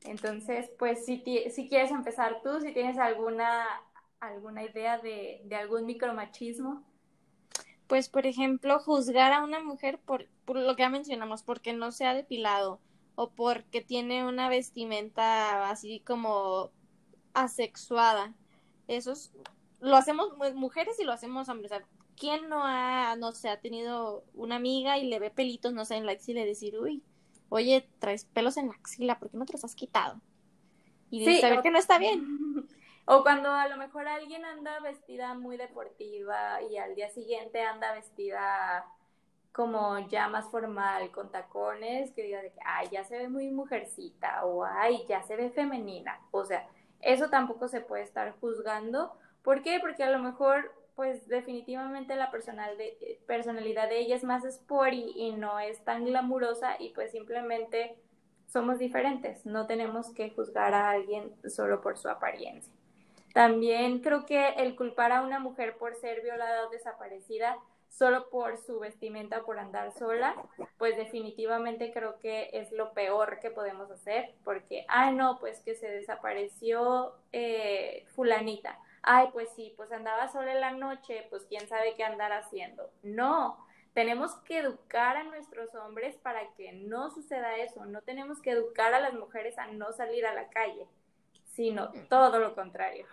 [0.04, 3.66] Entonces, pues si, si quieres empezar tú, si tienes alguna,
[4.20, 6.84] alguna idea de, de algún micromachismo
[7.88, 11.92] pues por ejemplo, juzgar a una mujer por, por lo que ya mencionamos, porque no
[11.92, 12.80] se ha depilado
[13.16, 16.72] o porque tiene una vestimenta así como
[17.34, 18.34] asexuada.
[18.88, 19.14] Eso
[19.80, 21.72] lo hacemos mujeres y lo hacemos hombres.
[22.18, 25.96] ¿Quién no ha, no sé, ha tenido una amiga y le ve pelitos, no sé,
[25.96, 27.04] en la axila y decir, uy,
[27.50, 30.22] oye, traes pelos en la axila, ¿por qué no te los has quitado?
[31.10, 32.24] Y sí, saber que no está bien.
[33.06, 37.94] O cuando a lo mejor alguien anda vestida muy deportiva y al día siguiente anda
[37.94, 38.86] vestida
[39.56, 43.50] como ya más formal, con tacones, que diga de que, ay, ya se ve muy
[43.52, 46.20] mujercita o ay, ya se ve femenina.
[46.32, 46.68] O sea,
[47.00, 49.18] eso tampoco se puede estar juzgando.
[49.44, 49.80] ¿Por qué?
[49.80, 55.14] Porque a lo mejor, pues definitivamente la personal de, personalidad de ella es más sporty
[55.16, 57.96] y no es tan glamurosa y pues simplemente
[58.48, 59.46] somos diferentes.
[59.46, 62.75] No tenemos que juzgar a alguien solo por su apariencia.
[63.36, 67.58] También creo que el culpar a una mujer por ser violada o desaparecida
[67.90, 70.34] solo por su vestimenta, por andar sola,
[70.78, 75.76] pues definitivamente creo que es lo peor que podemos hacer, porque, ay no, pues que
[75.76, 81.68] se desapareció eh, fulanita, ay pues sí, pues andaba sola en la noche, pues quién
[81.68, 82.90] sabe qué andar haciendo.
[83.04, 83.58] No,
[83.94, 88.94] tenemos que educar a nuestros hombres para que no suceda eso, no tenemos que educar
[88.94, 90.88] a las mujeres a no salir a la calle,
[91.52, 93.06] sino todo lo contrario.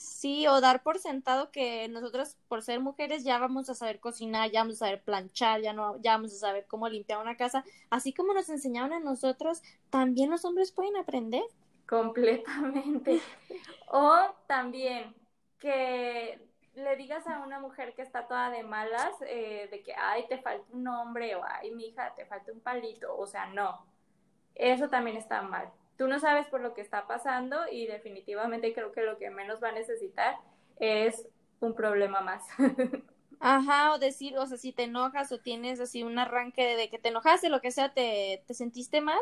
[0.00, 4.50] Sí, o dar por sentado que nosotros, por ser mujeres, ya vamos a saber cocinar,
[4.50, 7.64] ya vamos a saber planchar, ya no, ya vamos a saber cómo limpiar una casa.
[7.90, 11.42] Así como nos enseñaron a nosotros, también los hombres pueden aprender.
[11.86, 13.20] Completamente.
[13.88, 15.14] o también
[15.58, 20.24] que le digas a una mujer que está toda de malas, eh, de que, ay,
[20.30, 23.14] te falta un hombre, o ay, mi hija, te falta un palito.
[23.18, 23.84] O sea, no.
[24.54, 25.70] Eso también está mal
[26.00, 29.62] tú no sabes por lo que está pasando y definitivamente creo que lo que menos
[29.62, 30.34] va a necesitar
[30.78, 31.28] es
[31.60, 32.42] un problema más.
[33.38, 36.98] Ajá, o decir, o sea, si te enojas o tienes así un arranque de que
[36.98, 39.18] te enojaste, lo que sea, te, te sentiste mal,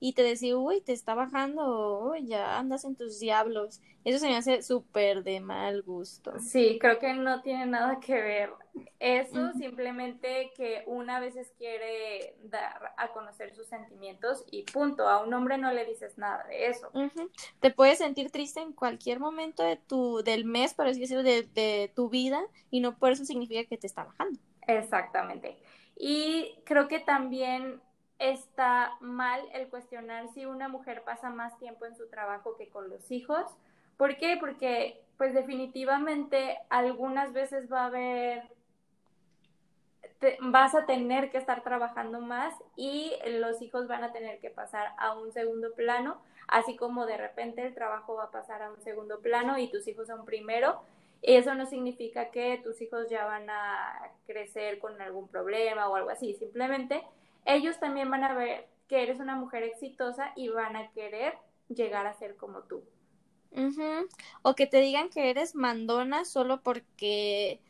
[0.00, 3.80] y te decía, uy, te está bajando, uy, ya andas en tus diablos.
[4.04, 6.38] Eso se me hace súper de mal gusto.
[6.38, 8.50] Sí, creo que no tiene nada que ver.
[8.98, 15.08] Eso simplemente que una veces quiere dar a conocer sus sentimientos y punto.
[15.08, 16.90] A un hombre no le dices nada de eso.
[17.60, 21.44] Te puedes sentir triste en cualquier momento de tu, del mes, por así decirlo, de,
[21.54, 24.38] de tu vida y no por eso significa que te está bajando.
[24.66, 25.56] Exactamente.
[25.96, 27.80] Y creo que también
[28.18, 32.88] está mal el cuestionar si una mujer pasa más tiempo en su trabajo que con
[32.88, 33.44] los hijos.
[33.96, 34.36] ¿Por qué?
[34.38, 38.42] Porque pues definitivamente algunas veces va a haber,
[40.40, 44.92] vas a tener que estar trabajando más y los hijos van a tener que pasar
[44.98, 48.80] a un segundo plano, así como de repente el trabajo va a pasar a un
[48.82, 50.82] segundo plano y tus hijos son primero.
[51.22, 56.10] Eso no significa que tus hijos ya van a crecer con algún problema o algo
[56.10, 57.02] así, simplemente
[57.44, 61.34] ellos también van a ver que eres una mujer exitosa y van a querer
[61.68, 62.84] llegar a ser como tú.
[64.42, 67.60] O que te digan que eres mandona solo porque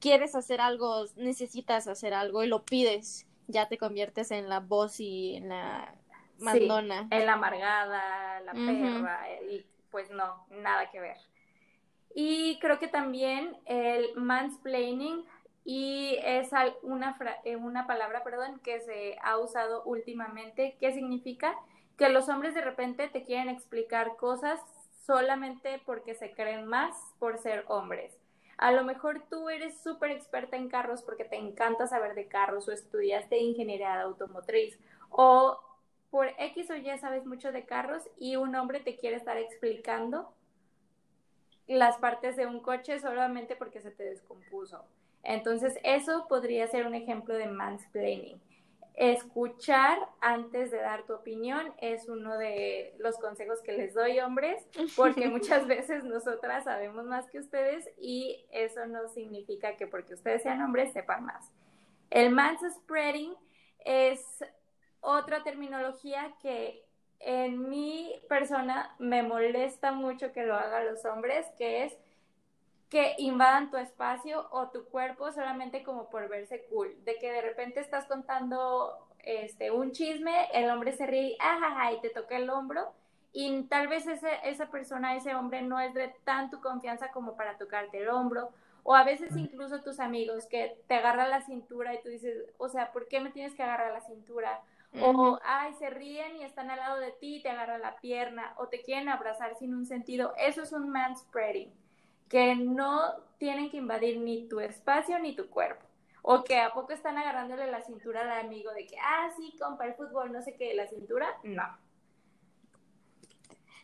[0.00, 5.00] quieres hacer algo, necesitas hacer algo y lo pides, ya te conviertes en la voz
[5.00, 5.94] y en la
[6.38, 7.06] mandona.
[7.10, 11.16] en la amargada, la perra, y pues no, nada que ver.
[12.14, 15.24] Y creo que también el mansplaining
[15.70, 16.48] y es
[16.80, 21.54] una, eh, una palabra perdón, que se ha usado últimamente, que significa
[21.98, 24.58] que los hombres de repente te quieren explicar cosas
[25.04, 28.16] solamente porque se creen más por ser hombres.
[28.56, 32.66] A lo mejor tú eres súper experta en carros porque te encanta saber de carros
[32.66, 34.78] o estudiaste ingeniería automotriz
[35.10, 35.60] o
[36.10, 40.32] por X o Y sabes mucho de carros y un hombre te quiere estar explicando
[41.66, 44.86] las partes de un coche solamente porque se te descompuso.
[45.28, 48.40] Entonces, eso podría ser un ejemplo de mansplaining.
[48.94, 54.66] Escuchar antes de dar tu opinión es uno de los consejos que les doy, hombres,
[54.96, 60.42] porque muchas veces nosotras sabemos más que ustedes y eso no significa que porque ustedes
[60.42, 61.52] sean hombres sepan más.
[62.08, 63.34] El manspreading
[63.84, 64.24] es
[65.00, 66.86] otra terminología que
[67.20, 71.98] en mi persona me molesta mucho que lo hagan los hombres, que es
[72.88, 77.42] que invadan tu espacio o tu cuerpo solamente como por verse cool, de que de
[77.42, 82.48] repente estás contando este un chisme, el hombre se ríe, ajaja, y te toca el
[82.48, 82.92] hombro.
[83.32, 87.36] Y tal vez ese, esa persona, ese hombre no es de tan tu confianza como
[87.36, 88.50] para tocarte el hombro.
[88.84, 92.70] O a veces incluso tus amigos que te agarran la cintura y tú dices, o
[92.70, 94.62] sea, ¿por qué me tienes que agarrar la cintura?
[95.02, 98.54] O, ay, se ríen y están al lado de ti y te agarran la pierna,
[98.56, 100.32] o te quieren abrazar sin un sentido.
[100.38, 101.70] Eso es un manspreading
[102.28, 105.84] que no tienen que invadir ni tu espacio ni tu cuerpo.
[106.22, 109.86] O que a poco están agarrándole la cintura al amigo de que, ah, sí, compa,
[109.86, 111.26] el fútbol, no sé qué, la cintura.
[111.42, 111.64] No.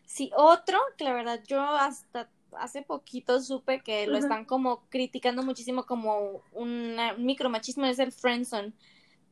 [0.05, 5.43] Sí, otro que la verdad yo hasta hace poquito supe que lo están como criticando
[5.43, 8.73] muchísimo como un micromachismo es el friendzone.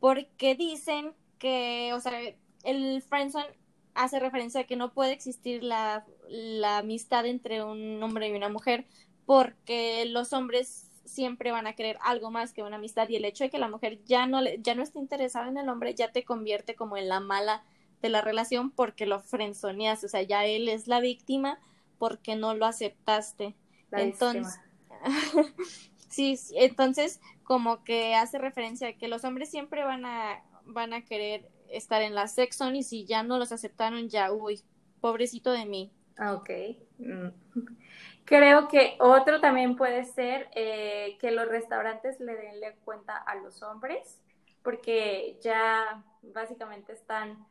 [0.00, 2.18] Porque dicen que, o sea,
[2.64, 3.46] el friendzone
[3.94, 8.48] hace referencia a que no puede existir la, la amistad entre un hombre y una
[8.48, 8.86] mujer
[9.26, 13.44] porque los hombres siempre van a querer algo más que una amistad y el hecho
[13.44, 16.24] de que la mujer ya no ya no esté interesada en el hombre ya te
[16.24, 17.62] convierte como en la mala
[18.02, 21.58] de la relación porque lo frenzoneas, o sea, ya él es la víctima
[21.98, 23.54] porque no lo aceptaste.
[23.92, 24.58] entonces,
[26.08, 31.04] sí, entonces como que hace referencia a que los hombres siempre van a van a
[31.04, 34.62] querer estar en la sex y si ya no los aceptaron, ya, uy,
[35.00, 36.50] pobrecito de mí, Ah, ok.
[36.98, 37.28] Mm.
[38.24, 43.62] Creo que otro también puede ser eh, que los restaurantes le denle cuenta a los
[43.62, 44.20] hombres,
[44.62, 47.44] porque ya básicamente están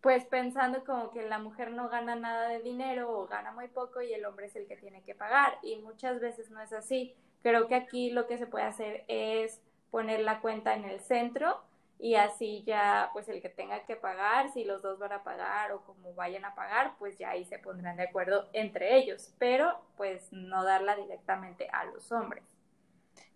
[0.00, 4.00] pues pensando como que la mujer no gana nada de dinero o gana muy poco
[4.00, 7.14] y el hombre es el que tiene que pagar y muchas veces no es así.
[7.42, 11.60] Creo que aquí lo que se puede hacer es poner la cuenta en el centro
[12.00, 15.72] y así ya pues el que tenga que pagar, si los dos van a pagar
[15.72, 19.78] o como vayan a pagar, pues ya ahí se pondrán de acuerdo entre ellos, pero
[19.96, 22.44] pues no darla directamente a los hombres.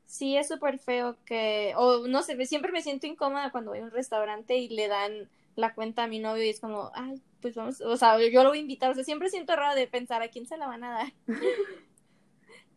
[0.06, 3.84] Sí, es súper feo que, o no sé, siempre me siento incómoda cuando voy a
[3.84, 7.54] un restaurante y le dan la cuenta a mi novio y es como, ay, pues
[7.54, 10.22] vamos, o sea, yo lo voy a invitar, o sea, siempre siento raro de pensar
[10.22, 11.12] a quién se la van a dar.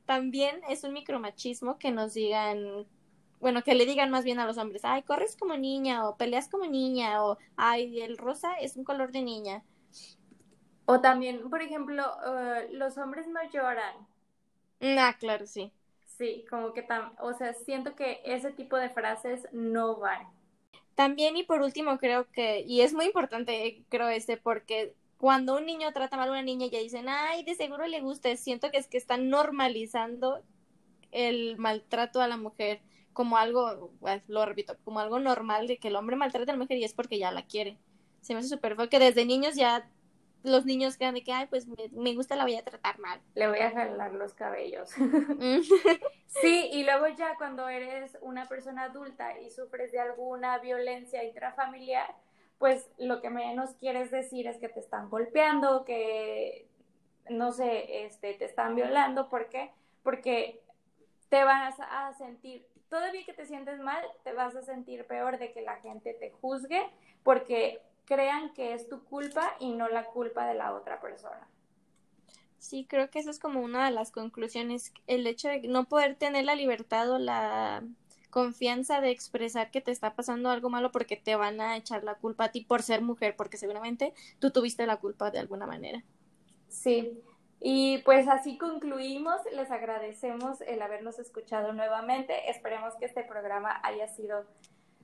[0.06, 2.86] También es un micromachismo que nos digan
[3.40, 6.50] bueno, que le digan más bien a los hombres, ay, corres como niña o peleas
[6.50, 9.64] como niña o ay, el rosa es un color de niña.
[10.86, 13.96] O también, por ejemplo, eh, los hombres no lloran.
[14.82, 15.72] Ah, claro, sí.
[16.18, 20.28] Sí, como que tam o sea, siento que ese tipo de frases no van.
[20.96, 25.66] También y por último creo que, y es muy importante, creo este, porque cuando un
[25.66, 28.78] niño trata mal a una niña ya dicen, ay, de seguro le gusta, siento que
[28.78, 30.42] es que están normalizando
[31.12, 32.82] el maltrato a la mujer
[33.18, 33.90] como algo,
[34.28, 36.94] lo repito, como algo normal de que el hombre maltrata a la mujer y es
[36.94, 37.80] porque ya la quiere.
[38.22, 39.90] Se me hace súper feo que desde niños ya
[40.44, 43.20] los niños quedan de que, ay, pues me, gusta, la voy a tratar mal.
[43.34, 44.96] Le voy a jalar los cabellos.
[45.00, 45.62] Mm.
[46.28, 52.14] sí, y luego ya cuando eres una persona adulta y sufres de alguna violencia intrafamiliar,
[52.60, 56.68] pues lo que menos quieres decir es que te están golpeando, que,
[57.32, 59.28] no sé, este, te están violando.
[59.28, 59.72] ¿Por qué?
[60.04, 60.62] Porque
[61.30, 65.52] te vas a sentir todavía que te sientes mal, te vas a sentir peor de
[65.52, 66.82] que la gente te juzgue
[67.24, 71.48] porque crean que es tu culpa y no la culpa de la otra persona.
[72.58, 76.16] Sí, creo que eso es como una de las conclusiones, el hecho de no poder
[76.16, 77.84] tener la libertad o la
[78.30, 82.16] confianza de expresar que te está pasando algo malo porque te van a echar la
[82.16, 86.04] culpa a ti por ser mujer, porque seguramente tú tuviste la culpa de alguna manera.
[86.68, 87.22] Sí,
[87.60, 89.42] y pues así concluimos.
[89.54, 92.50] Les agradecemos el habernos escuchado nuevamente.
[92.50, 94.46] Esperemos que este programa haya sido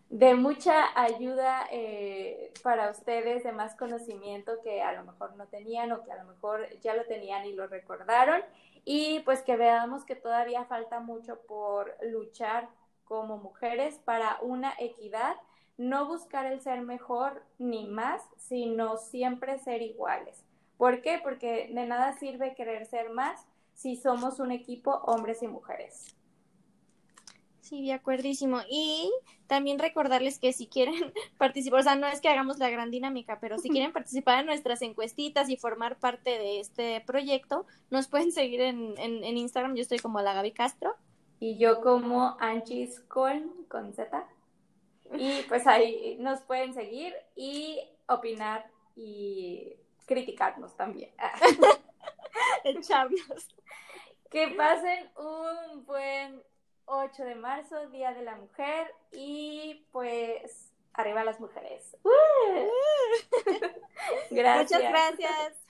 [0.10, 5.92] de mucha ayuda eh, para ustedes, de más conocimiento que a lo mejor no tenían
[5.92, 8.42] o que a lo mejor ya lo tenían y lo recordaron.
[8.86, 12.70] Y pues que veamos que todavía falta mucho por luchar
[13.06, 15.36] como mujeres para una equidad,
[15.78, 20.46] no buscar el ser mejor ni más, sino siempre ser iguales
[20.78, 21.20] ¿Por qué?
[21.24, 26.16] Porque de nada sirve querer ser más si somos un equipo hombres y mujeres.
[27.64, 28.60] Sí, de acuerdísimo.
[28.70, 29.12] Y
[29.48, 30.96] también recordarles que si quieren
[31.38, 34.48] participar, o sea, no es que hagamos la gran dinámica, pero si quieren participar en
[34.48, 39.76] nuestras encuestitas y formar parte de este proyecto, nos pueden seguir en, en, Instagram.
[39.76, 40.96] Yo estoy como la Gaby Castro.
[41.40, 44.28] Y yo como Anchis con, con Z.
[45.18, 48.66] Y pues ahí nos pueden seguir y opinar
[48.96, 51.12] y criticarnos también.
[52.64, 53.56] Echarnos.
[54.30, 56.44] Que pasen un buen
[56.86, 61.96] 8 de marzo, Día de la Mujer, y pues arriba las mujeres.
[64.32, 64.82] gracias.
[64.82, 65.63] Muchas gracias.